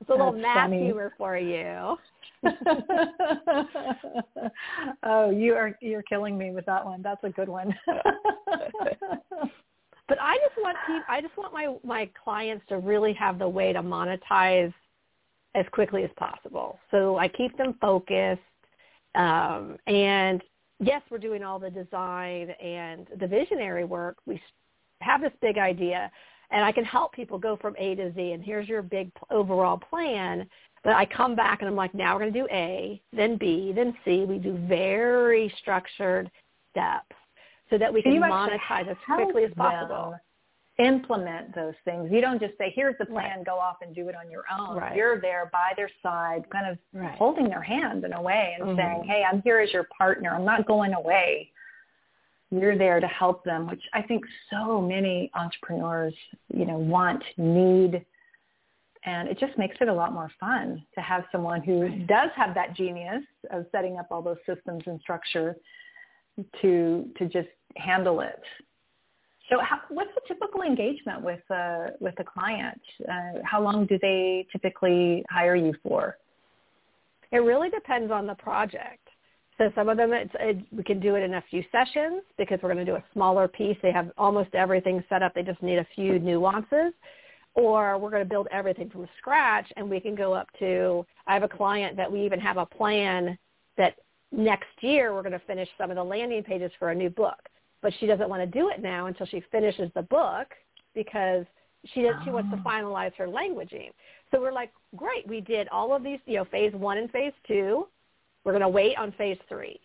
It's 0.00 0.08
a 0.08 0.12
little 0.12 0.32
math 0.32 0.68
funny. 0.68 0.84
humor 0.84 1.12
for 1.16 1.36
you. 1.36 1.96
oh, 5.02 5.30
you 5.30 5.54
are 5.54 5.76
you're 5.80 6.02
killing 6.02 6.38
me 6.38 6.50
with 6.50 6.66
that 6.66 6.84
one. 6.84 7.02
That's 7.02 7.22
a 7.24 7.30
good 7.30 7.48
one. 7.48 7.74
but 10.08 10.18
I 10.20 10.36
just 10.36 10.56
want 10.58 10.76
people, 10.86 11.02
I 11.08 11.20
just 11.20 11.36
want 11.36 11.52
my 11.52 11.74
my 11.84 12.08
clients 12.22 12.64
to 12.68 12.78
really 12.78 13.12
have 13.14 13.38
the 13.38 13.48
way 13.48 13.72
to 13.72 13.82
monetize 13.82 14.72
as 15.54 15.64
quickly 15.72 16.04
as 16.04 16.10
possible. 16.16 16.78
So 16.90 17.18
I 17.18 17.28
keep 17.28 17.56
them 17.56 17.74
focused. 17.80 18.42
Um, 19.14 19.78
and 19.86 20.42
yes, 20.78 21.02
we're 21.10 21.18
doing 21.18 21.42
all 21.42 21.58
the 21.58 21.70
design 21.70 22.50
and 22.62 23.06
the 23.18 23.26
visionary 23.26 23.84
work. 23.84 24.18
We 24.26 24.40
have 25.00 25.22
this 25.22 25.32
big 25.40 25.58
idea, 25.58 26.10
and 26.50 26.64
I 26.64 26.72
can 26.72 26.84
help 26.84 27.12
people 27.12 27.38
go 27.38 27.56
from 27.56 27.74
A 27.78 27.94
to 27.94 28.12
Z. 28.12 28.32
And 28.32 28.44
here's 28.44 28.68
your 28.68 28.82
big 28.82 29.10
overall 29.30 29.78
plan. 29.78 30.46
But 30.84 30.94
I 30.94 31.04
come 31.06 31.34
back 31.34 31.60
and 31.60 31.68
I'm 31.68 31.76
like, 31.76 31.94
now 31.94 32.14
we're 32.14 32.20
going 32.20 32.32
to 32.32 32.40
do 32.40 32.48
A, 32.52 33.02
then 33.12 33.36
B, 33.36 33.72
then 33.74 33.94
C. 34.04 34.24
We 34.24 34.38
do 34.38 34.56
very 34.68 35.52
structured 35.60 36.30
steps 36.70 37.16
so 37.70 37.78
that 37.78 37.92
we 37.92 38.02
can 38.02 38.12
monetize 38.14 38.88
as 38.88 38.96
quickly 39.04 39.44
as 39.44 39.50
possible. 39.56 40.14
Implement 40.78 41.54
those 41.54 41.74
things. 41.86 42.10
You 42.12 42.20
don't 42.20 42.38
just 42.38 42.56
say, 42.58 42.70
here's 42.76 42.96
the 42.98 43.06
plan, 43.06 43.38
right. 43.38 43.46
go 43.46 43.58
off 43.58 43.76
and 43.80 43.94
do 43.94 44.08
it 44.10 44.14
on 44.14 44.30
your 44.30 44.44
own. 44.56 44.76
Right. 44.76 44.94
You're 44.94 45.20
there 45.20 45.48
by 45.50 45.72
their 45.74 45.90
side, 46.02 46.44
kind 46.52 46.68
of 46.70 46.78
right. 46.92 47.16
holding 47.16 47.48
their 47.48 47.62
hand 47.62 48.04
in 48.04 48.12
a 48.12 48.20
way 48.20 48.54
and 48.58 48.68
mm-hmm. 48.68 48.78
saying, 48.78 49.04
hey, 49.08 49.24
I'm 49.24 49.40
here 49.42 49.58
as 49.58 49.72
your 49.72 49.88
partner. 49.96 50.34
I'm 50.34 50.44
not 50.44 50.66
going 50.66 50.92
away. 50.92 51.50
You're 52.50 52.76
there 52.76 53.00
to 53.00 53.06
help 53.06 53.42
them, 53.42 53.66
which 53.66 53.82
I 53.94 54.02
think 54.02 54.22
so 54.50 54.80
many 54.80 55.30
entrepreneurs, 55.34 56.14
you 56.54 56.66
know, 56.66 56.76
want, 56.76 57.24
need, 57.38 58.04
and 59.06 59.28
it 59.28 59.38
just 59.38 59.56
makes 59.56 59.76
it 59.80 59.88
a 59.88 59.94
lot 59.94 60.12
more 60.12 60.30
fun 60.38 60.84
to 60.94 61.00
have 61.00 61.24
someone 61.30 61.62
who 61.62 61.88
does 62.06 62.30
have 62.36 62.54
that 62.54 62.74
genius 62.74 63.22
of 63.50 63.64
setting 63.72 63.96
up 63.98 64.08
all 64.10 64.20
those 64.20 64.36
systems 64.44 64.82
and 64.86 65.00
structure 65.00 65.56
to 66.60 67.08
to 67.16 67.26
just 67.26 67.48
handle 67.76 68.20
it. 68.20 68.42
So, 69.48 69.60
how, 69.62 69.80
what's 69.90 70.10
the 70.16 70.22
typical 70.26 70.62
engagement 70.62 71.22
with 71.22 71.40
uh, 71.50 71.88
with 72.00 72.14
a 72.18 72.24
client? 72.24 72.80
Uh, 73.08 73.40
how 73.44 73.62
long 73.62 73.86
do 73.86 73.98
they 74.02 74.46
typically 74.50 75.24
hire 75.30 75.56
you 75.56 75.72
for? 75.82 76.18
It 77.30 77.38
really 77.38 77.70
depends 77.70 78.10
on 78.12 78.26
the 78.26 78.34
project. 78.34 79.00
So 79.58 79.72
some 79.74 79.88
of 79.88 79.96
them, 79.96 80.12
it's, 80.12 80.30
it, 80.38 80.58
we 80.70 80.84
can 80.84 81.00
do 81.00 81.14
it 81.14 81.22
in 81.22 81.34
a 81.34 81.44
few 81.48 81.64
sessions 81.72 82.22
because 82.36 82.58
we're 82.62 82.74
going 82.74 82.84
to 82.84 82.92
do 82.92 82.96
a 82.96 83.04
smaller 83.14 83.48
piece. 83.48 83.76
They 83.82 83.90
have 83.90 84.10
almost 84.18 84.54
everything 84.54 85.02
set 85.08 85.22
up. 85.22 85.32
They 85.34 85.42
just 85.42 85.62
need 85.62 85.78
a 85.78 85.86
few 85.94 86.18
nuances 86.18 86.92
or 87.56 87.98
we're 87.98 88.10
going 88.10 88.22
to 88.22 88.28
build 88.28 88.46
everything 88.52 88.88
from 88.88 89.08
scratch 89.18 89.66
and 89.76 89.90
we 89.90 89.98
can 89.98 90.14
go 90.14 90.32
up 90.32 90.46
to 90.58 91.04
I 91.26 91.34
have 91.34 91.42
a 91.42 91.48
client 91.48 91.96
that 91.96 92.10
we 92.10 92.24
even 92.24 92.38
have 92.38 92.58
a 92.58 92.66
plan 92.66 93.36
that 93.76 93.96
next 94.30 94.68
year 94.80 95.14
we're 95.14 95.22
going 95.22 95.32
to 95.32 95.46
finish 95.46 95.68
some 95.76 95.90
of 95.90 95.96
the 95.96 96.04
landing 96.04 96.42
pages 96.42 96.70
for 96.78 96.90
a 96.90 96.94
new 96.94 97.10
book. 97.10 97.38
But 97.82 97.92
she 97.98 98.06
doesn't 98.06 98.28
want 98.28 98.42
to 98.42 98.58
do 98.58 98.68
it 98.68 98.80
now 98.80 99.06
until 99.06 99.26
she 99.26 99.42
finishes 99.50 99.90
the 99.94 100.02
book 100.02 100.48
because 100.94 101.44
she 101.94 102.02
does, 102.02 102.14
she 102.24 102.30
wants 102.30 102.50
to 102.50 102.60
oh. 102.64 102.68
finalize 102.68 103.14
her 103.14 103.26
languaging. 103.26 103.90
So 104.30 104.40
we're 104.40 104.52
like, 104.52 104.72
great, 104.96 105.26
we 105.26 105.40
did 105.40 105.68
all 105.68 105.94
of 105.94 106.02
these, 106.02 106.18
you 106.26 106.36
know, 106.36 106.44
phase 106.44 106.72
one 106.74 106.98
and 106.98 107.10
phase 107.10 107.32
two. 107.46 107.86
We're 108.44 108.52
going 108.52 108.62
to 108.62 108.68
wait 108.68 108.96
on 108.98 109.12
phase 109.12 109.38
three 109.48 109.80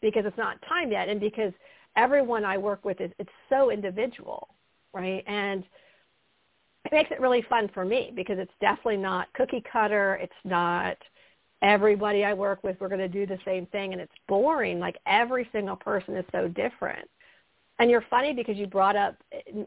because 0.00 0.24
it's 0.24 0.38
not 0.38 0.60
time 0.68 0.90
yet 0.90 1.08
and 1.08 1.20
because 1.20 1.52
everyone 1.96 2.44
I 2.44 2.56
work 2.56 2.84
with 2.84 3.00
is 3.00 3.10
it's 3.18 3.30
so 3.48 3.70
individual, 3.70 4.48
right? 4.94 5.24
And 5.26 5.64
it 6.90 6.94
makes 6.94 7.10
it 7.10 7.20
really 7.20 7.42
fun 7.48 7.70
for 7.72 7.84
me 7.84 8.12
because 8.14 8.38
it's 8.38 8.52
definitely 8.60 8.96
not 8.96 9.32
cookie 9.34 9.62
cutter. 9.70 10.18
It's 10.20 10.32
not 10.44 10.96
everybody 11.62 12.24
I 12.24 12.32
work 12.32 12.64
with, 12.64 12.76
we're 12.80 12.88
going 12.88 13.00
to 13.00 13.08
do 13.08 13.26
the 13.26 13.38
same 13.44 13.66
thing. 13.66 13.92
And 13.92 14.00
it's 14.00 14.12
boring. 14.28 14.78
Like 14.78 14.96
every 15.06 15.48
single 15.52 15.76
person 15.76 16.16
is 16.16 16.24
so 16.32 16.48
different. 16.48 17.08
And 17.78 17.90
you're 17.90 18.04
funny 18.10 18.34
because 18.34 18.56
you 18.56 18.66
brought 18.66 18.96
up, 18.96 19.16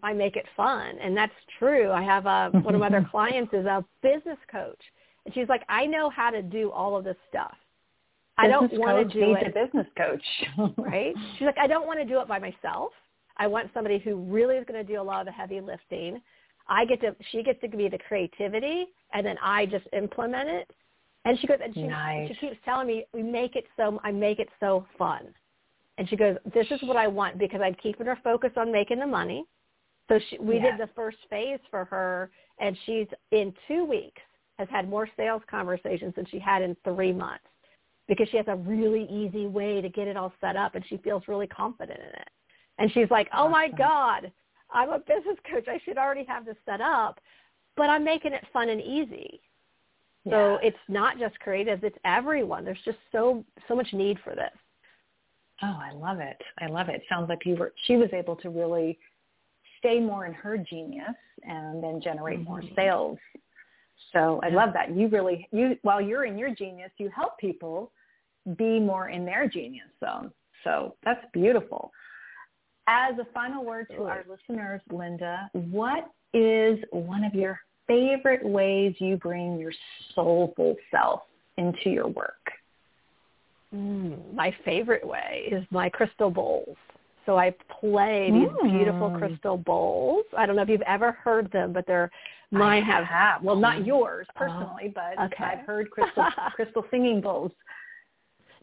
I 0.03 0.13
make 0.13 0.36
it 0.36 0.45
fun. 0.55 0.97
And 1.01 1.17
that's 1.17 1.33
true. 1.57 1.91
I 1.91 2.03
have 2.03 2.25
a, 2.25 2.51
one 2.59 2.75
of 2.75 2.81
my 2.81 2.88
other 2.88 3.07
clients 3.12 3.53
is 3.53 3.65
a 3.65 3.83
business 4.01 4.38
coach. 4.51 4.79
And 5.25 5.33
she's 5.33 5.49
like, 5.49 5.63
I 5.69 5.86
know 5.86 6.09
how 6.09 6.29
to 6.29 6.41
do 6.41 6.69
all 6.71 6.95
of 6.95 7.03
this 7.03 7.15
stuff. 7.29 7.55
I 8.38 8.47
don't 8.47 8.71
want 8.73 9.12
to 9.12 9.19
do 9.19 9.36
it. 9.36 9.47
a 9.47 9.65
business 9.65 9.88
coach. 9.95 10.73
right? 10.77 11.13
She's 11.38 11.45
like, 11.45 11.57
I 11.59 11.67
don't 11.67 11.86
want 11.86 11.99
to 11.99 12.05
do 12.05 12.19
it 12.19 12.27
by 12.27 12.39
myself. 12.39 12.91
I 13.38 13.47
want 13.47 13.69
somebody 13.73 13.99
who 13.99 14.15
really 14.15 14.55
is 14.55 14.65
going 14.67 14.83
to 14.83 14.91
do 14.91 14.99
a 14.99 15.03
lot 15.03 15.21
of 15.21 15.25
the 15.27 15.31
heavy 15.31 15.62
lifting. 15.62 16.21
I 16.67 16.86
get 16.86 17.02
to, 17.02 17.15
she 17.32 17.43
gets 17.43 17.60
to 17.62 17.67
be 17.67 17.89
the 17.89 17.97
creativity, 18.08 18.86
and 19.13 19.26
then 19.26 19.38
I 19.41 19.65
just 19.65 19.86
implement 19.93 20.49
it. 20.49 20.71
And 21.26 21.39
she 21.39 21.47
goes, 21.47 21.60
and 21.63 21.73
she, 21.73 21.84
nice. 21.84 22.28
she 22.30 22.36
keeps 22.36 22.58
telling 22.65 22.88
me, 22.88 23.06
we 23.13 23.23
make 23.23 23.56
it 23.56 23.65
so, 23.78 23.99
I 24.04 24.12
make 24.12 24.39
it 24.39 24.49
so 24.60 24.86
fun. 24.97 25.28
And 25.97 26.10
she 26.10 26.15
goes, 26.15 26.38
this 26.54 26.67
is 26.71 26.82
what 26.84 26.97
I 26.97 27.08
want 27.08 27.38
because 27.38 27.62
I'm 27.63 27.76
keeping 27.76 28.08
her 28.08 28.17
focused 28.23 28.58
on 28.58 28.71
making 28.71 28.99
the 28.99 29.08
money. 29.08 29.45
So 30.10 30.19
she, 30.30 30.38
we 30.38 30.60
did 30.60 30.78
the 30.78 30.89
first 30.95 31.17
phase 31.30 31.60
for 31.69 31.86
her, 31.86 32.30
and 32.60 32.78
she's 32.86 33.08
in 33.32 33.54
two 33.67 33.86
weeks 33.86 34.21
has 34.60 34.67
had 34.69 34.88
more 34.88 35.10
sales 35.17 35.41
conversations 35.49 36.13
than 36.15 36.26
she 36.30 36.39
had 36.39 36.62
in 36.62 36.76
three 36.84 37.12
months 37.12 37.45
because 38.08 38.28
she 38.30 38.38
has 38.38 38.45
a 38.47 38.56
really 38.56 39.06
easy 39.06 39.47
way 39.47 39.82
to 39.82 39.89
get 39.89 40.08
it 40.08 40.17
all 40.17 40.34
set 40.41 40.56
up, 40.56 40.76
and 40.76 40.86
she 40.88 40.97
feels 40.97 41.23
really 41.28 41.47
confident 41.47 41.99
in 41.99 42.06
it. 42.06 42.30
And 42.78 42.91
she's 42.91 43.10
like, 43.10 43.30
oh 43.36 43.47
my 43.47 43.69
God, 43.69 44.32
I'm 44.73 44.89
a 44.89 44.99
business 44.99 45.38
coach. 45.51 45.67
I 45.67 45.79
should 45.86 45.97
already 45.97 46.25
have 46.25 46.45
this 46.45 46.57
set 46.65 46.81
up, 46.81 47.19
but 47.77 47.89
I'm 47.89 48.03
making 48.03 48.33
it 48.33 48.45
fun 48.51 48.69
and 48.69 48.81
easy. 48.81 49.41
Yeah. 50.25 50.31
So 50.31 50.59
it's 50.62 50.77
not 50.88 51.19
just 51.19 51.36
creatives, 51.45 51.83
it's 51.83 51.97
everyone. 52.05 52.63
There's 52.63 52.77
just 52.86 52.97
so 53.12 53.43
so 53.67 53.75
much 53.75 53.88
need 53.93 54.17
for 54.23 54.36
this. 54.36 54.51
Oh, 55.62 55.79
I 55.81 55.93
love 55.93 56.19
it. 56.19 56.38
I 56.59 56.67
love 56.67 56.89
it. 56.89 57.01
Sounds 57.09 57.29
like 57.29 57.45
you 57.45 57.55
were 57.55 57.73
she 57.86 57.97
was 57.97 58.09
able 58.13 58.36
to 58.38 58.49
really 58.49 58.97
stay 59.79 59.99
more 59.99 60.25
in 60.25 60.33
her 60.33 60.57
genius 60.57 61.15
and 61.43 61.83
then 61.83 62.01
generate 62.01 62.39
mm-hmm. 62.39 62.49
more 62.49 62.63
sales. 62.75 63.17
So 64.13 64.39
I 64.43 64.49
love 64.49 64.69
that. 64.73 64.95
You 64.95 65.07
really 65.07 65.47
you 65.51 65.77
while 65.81 66.01
you're 66.01 66.25
in 66.25 66.38
your 66.38 66.53
genius, 66.55 66.91
you 66.97 67.09
help 67.13 67.38
people 67.38 67.91
be 68.57 68.79
more 68.79 69.09
in 69.09 69.25
their 69.25 69.47
genius 69.47 69.88
zone. 70.03 70.31
So 70.63 70.95
that's 71.03 71.25
beautiful. 71.33 71.91
As 72.87 73.17
a 73.17 73.25
final 73.33 73.63
word 73.63 73.87
to 73.95 74.03
our 74.03 74.25
listeners, 74.29 74.81
Linda, 74.91 75.49
what 75.53 76.09
is 76.33 76.79
one 76.91 77.23
of 77.23 77.33
your 77.33 77.59
favorite 77.87 78.43
ways 78.43 78.95
you 78.99 79.17
bring 79.17 79.57
your 79.57 79.71
soulful 80.13 80.75
self 80.91 81.21
into 81.57 81.89
your 81.89 82.07
work? 82.07 82.51
Mm, 83.73 84.33
my 84.33 84.55
favorite 84.65 85.05
way 85.05 85.47
is 85.51 85.65
my 85.71 85.89
crystal 85.89 86.29
bowls. 86.29 86.75
So 87.25 87.37
I 87.37 87.53
play 87.79 88.29
these 88.31 88.49
mm. 88.49 88.77
beautiful 88.77 89.11
crystal 89.17 89.57
bowls. 89.57 90.25
I 90.37 90.45
don't 90.45 90.55
know 90.55 90.61
if 90.61 90.69
you've 90.69 90.81
ever 90.81 91.13
heard 91.13 91.51
them, 91.51 91.71
but 91.71 91.87
they're 91.87 92.11
mine 92.51 92.83
have, 92.83 93.05
have, 93.05 93.41
well 93.41 93.55
not 93.55 93.85
yours 93.85 94.27
oh, 94.35 94.39
personally, 94.39 94.91
but 94.93 95.19
okay. 95.25 95.43
I've 95.43 95.65
heard 95.65 95.89
crystal 95.91 96.25
crystal 96.55 96.85
singing 96.91 97.21
bowls. 97.21 97.51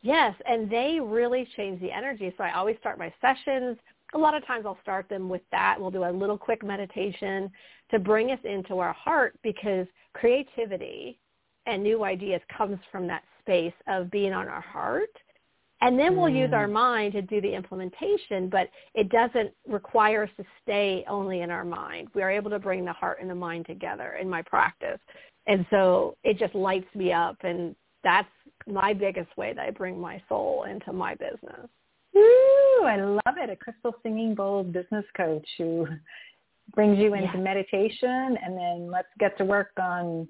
Yes, 0.02 0.34
and 0.46 0.70
they 0.70 0.98
really 1.00 1.48
change 1.56 1.80
the 1.80 1.90
energy. 1.90 2.32
So 2.38 2.44
I 2.44 2.54
always 2.54 2.76
start 2.80 2.98
my 2.98 3.12
sessions 3.20 3.76
a 4.14 4.18
lot 4.18 4.34
of 4.34 4.46
times 4.46 4.64
I'll 4.66 4.78
start 4.82 5.08
them 5.08 5.28
with 5.28 5.42
that. 5.52 5.76
We'll 5.78 5.90
do 5.90 6.04
a 6.04 6.10
little 6.10 6.38
quick 6.38 6.64
meditation 6.64 7.50
to 7.90 7.98
bring 7.98 8.30
us 8.30 8.38
into 8.44 8.78
our 8.78 8.92
heart 8.92 9.34
because 9.42 9.86
creativity 10.14 11.18
and 11.66 11.82
new 11.82 12.04
ideas 12.04 12.40
comes 12.56 12.78
from 12.90 13.06
that 13.06 13.22
space 13.40 13.74
of 13.86 14.10
being 14.10 14.32
on 14.32 14.48
our 14.48 14.60
heart. 14.60 15.10
And 15.82 15.98
then 15.98 16.16
we'll 16.16 16.30
mm. 16.30 16.38
use 16.40 16.52
our 16.52 16.66
mm. 16.66 16.72
mind 16.72 17.12
to 17.14 17.22
do 17.22 17.40
the 17.40 17.54
implementation, 17.54 18.48
but 18.48 18.68
it 18.94 19.08
doesn't 19.08 19.52
require 19.66 20.24
us 20.24 20.30
to 20.36 20.44
stay 20.62 21.04
only 21.08 21.40
in 21.40 21.50
our 21.50 21.64
mind. 21.64 22.08
We 22.14 22.22
are 22.22 22.30
able 22.30 22.50
to 22.50 22.58
bring 22.58 22.84
the 22.84 22.92
heart 22.92 23.18
and 23.20 23.30
the 23.30 23.34
mind 23.34 23.66
together 23.66 24.18
in 24.20 24.28
my 24.28 24.42
practice. 24.42 25.00
And 25.46 25.64
so 25.70 26.16
it 26.22 26.38
just 26.38 26.54
lights 26.54 26.92
me 26.94 27.12
up 27.12 27.36
and 27.42 27.74
that's 28.02 28.28
my 28.66 28.92
biggest 28.92 29.34
way 29.36 29.52
that 29.52 29.66
I 29.66 29.70
bring 29.70 29.98
my 29.98 30.22
soul 30.28 30.64
into 30.64 30.92
my 30.92 31.14
business. 31.14 31.68
Woo, 32.14 32.84
I 32.84 32.96
love 33.00 33.29
it. 33.40 33.50
A 33.50 33.56
crystal 33.56 33.94
singing 34.02 34.34
bowl 34.34 34.62
business 34.62 35.04
coach 35.16 35.46
who 35.58 35.86
brings 36.74 36.98
you 36.98 37.14
into 37.14 37.30
yeah. 37.34 37.40
meditation 37.40 38.36
and 38.44 38.56
then 38.56 38.90
let's 38.90 39.08
get 39.18 39.36
to 39.38 39.44
work 39.44 39.70
on 39.80 40.28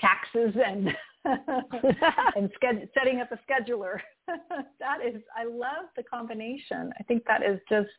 taxes 0.00 0.54
and 0.66 0.88
and 1.24 2.50
sched- 2.60 2.88
setting 2.94 3.20
up 3.20 3.30
a 3.30 3.38
scheduler. 3.48 3.98
that 4.26 4.98
is, 5.06 5.22
I 5.36 5.44
love 5.44 5.86
the 5.96 6.02
combination. 6.02 6.92
I 6.98 7.02
think 7.04 7.24
that 7.26 7.42
is 7.42 7.60
just, 7.68 7.90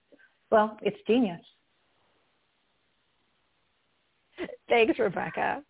well, 0.51 0.77
it's 0.81 0.97
genius. 1.07 1.41
Thanks, 4.67 4.99
Rebecca. 4.99 5.63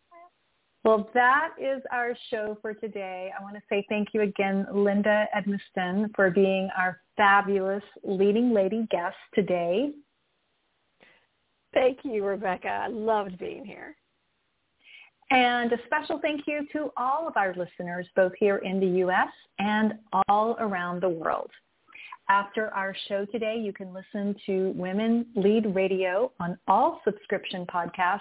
Well, 0.84 1.10
that 1.14 1.52
is 1.58 1.82
our 1.94 2.14
show 2.30 2.58
for 2.62 2.74
today. 2.74 3.32
I 3.38 3.42
want 3.42 3.56
to 3.56 3.62
say 3.70 3.86
thank 3.88 4.10
you 4.14 4.22
again, 4.22 4.68
Linda 4.74 5.28
Edmiston, 5.34 6.14
for 6.14 6.30
being 6.30 6.70
our 6.78 7.00
fabulous 7.16 7.84
leading 8.04 8.54
lady 8.54 8.86
guest 8.92 9.16
today. 9.34 9.92
Thank 11.74 12.00
you, 12.04 12.26
Rebecca. 12.26 12.68
I 12.68 12.88
loved 12.88 13.40
being 13.40 13.64
here. 13.64 13.96
And 15.32 15.72
a 15.72 15.78
special 15.86 16.20
thank 16.20 16.42
you 16.48 16.68
to 16.74 16.92
all 16.98 17.30
of 17.30 17.38
our 17.38 17.56
listeners, 17.56 18.06
both 18.14 18.34
here 18.38 18.58
in 18.58 18.82
the 18.82 19.00
U.S. 19.00 19.30
and 19.60 19.94
all 20.28 20.58
around 20.60 21.02
the 21.02 21.10
world. 21.10 21.50
After 22.30 22.70
our 22.74 22.96
show 23.08 23.26
today, 23.26 23.58
you 23.58 23.72
can 23.72 23.94
listen 23.94 24.36
to 24.46 24.74
Women 24.76 25.26
Lead 25.36 25.74
Radio 25.74 26.32
on 26.40 26.58
all 26.68 27.02
subscription 27.06 27.66
podcasts 27.66 28.20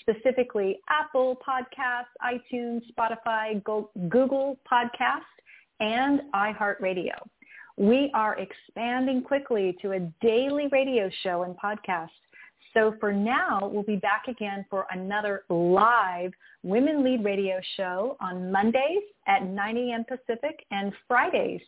specifically 0.00 0.78
Apple 0.88 1.38
Podcasts, 1.46 2.14
iTunes, 2.22 2.82
Spotify, 2.92 3.62
Google 4.08 4.58
Podcast, 4.70 5.20
and 5.80 6.22
iHeartRadio. 6.34 7.14
We 7.76 8.10
are 8.14 8.38
expanding 8.38 9.22
quickly 9.22 9.76
to 9.80 9.92
a 9.92 10.00
daily 10.20 10.68
radio 10.70 11.10
show 11.22 11.44
and 11.44 11.56
podcast. 11.56 12.08
So 12.74 12.94
for 13.00 13.12
now, 13.12 13.68
we'll 13.72 13.82
be 13.82 13.96
back 13.96 14.24
again 14.28 14.64
for 14.70 14.86
another 14.90 15.44
live 15.48 16.32
Women 16.62 17.02
Lead 17.02 17.24
Radio 17.24 17.58
show 17.76 18.16
on 18.20 18.52
Mondays 18.52 19.02
at 19.26 19.44
9 19.44 19.76
a.m. 19.76 20.04
Pacific 20.04 20.64
and 20.70 20.92
Fridays 21.08 21.62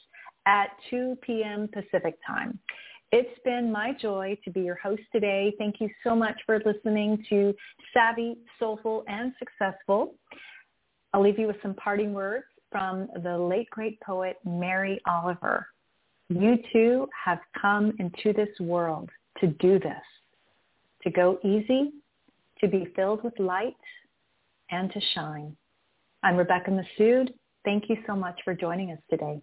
at 0.46 0.68
2 0.90 1.16
p.m. 1.22 1.68
Pacific 1.72 2.18
time. 2.26 2.58
It's 3.14 3.38
been 3.44 3.70
my 3.70 3.92
joy 3.92 4.38
to 4.42 4.50
be 4.50 4.62
your 4.62 4.76
host 4.76 5.02
today. 5.12 5.52
Thank 5.58 5.82
you 5.82 5.90
so 6.02 6.16
much 6.16 6.40
for 6.46 6.62
listening 6.64 7.22
to 7.28 7.54
Savvy, 7.92 8.38
Soulful, 8.58 9.04
and 9.06 9.34
Successful. 9.38 10.14
I'll 11.12 11.20
leave 11.22 11.38
you 11.38 11.46
with 11.46 11.56
some 11.60 11.74
parting 11.74 12.14
words 12.14 12.46
from 12.70 13.10
the 13.22 13.36
late 13.36 13.68
great 13.68 14.00
poet 14.00 14.36
Mary 14.46 14.98
Oliver. 15.06 15.66
You 16.30 16.56
too 16.72 17.06
have 17.22 17.40
come 17.60 17.92
into 17.98 18.32
this 18.32 18.48
world 18.60 19.10
to 19.40 19.48
do 19.48 19.78
this, 19.78 19.92
to 21.02 21.10
go 21.10 21.38
easy, 21.44 21.92
to 22.62 22.68
be 22.68 22.94
filled 22.96 23.22
with 23.22 23.38
light, 23.38 23.76
and 24.70 24.90
to 24.90 25.00
shine. 25.14 25.54
I'm 26.22 26.36
Rebecca 26.36 26.70
Massoud. 26.70 27.28
Thank 27.62 27.90
you 27.90 27.96
so 28.06 28.16
much 28.16 28.40
for 28.42 28.54
joining 28.54 28.90
us 28.90 29.00
today. 29.10 29.42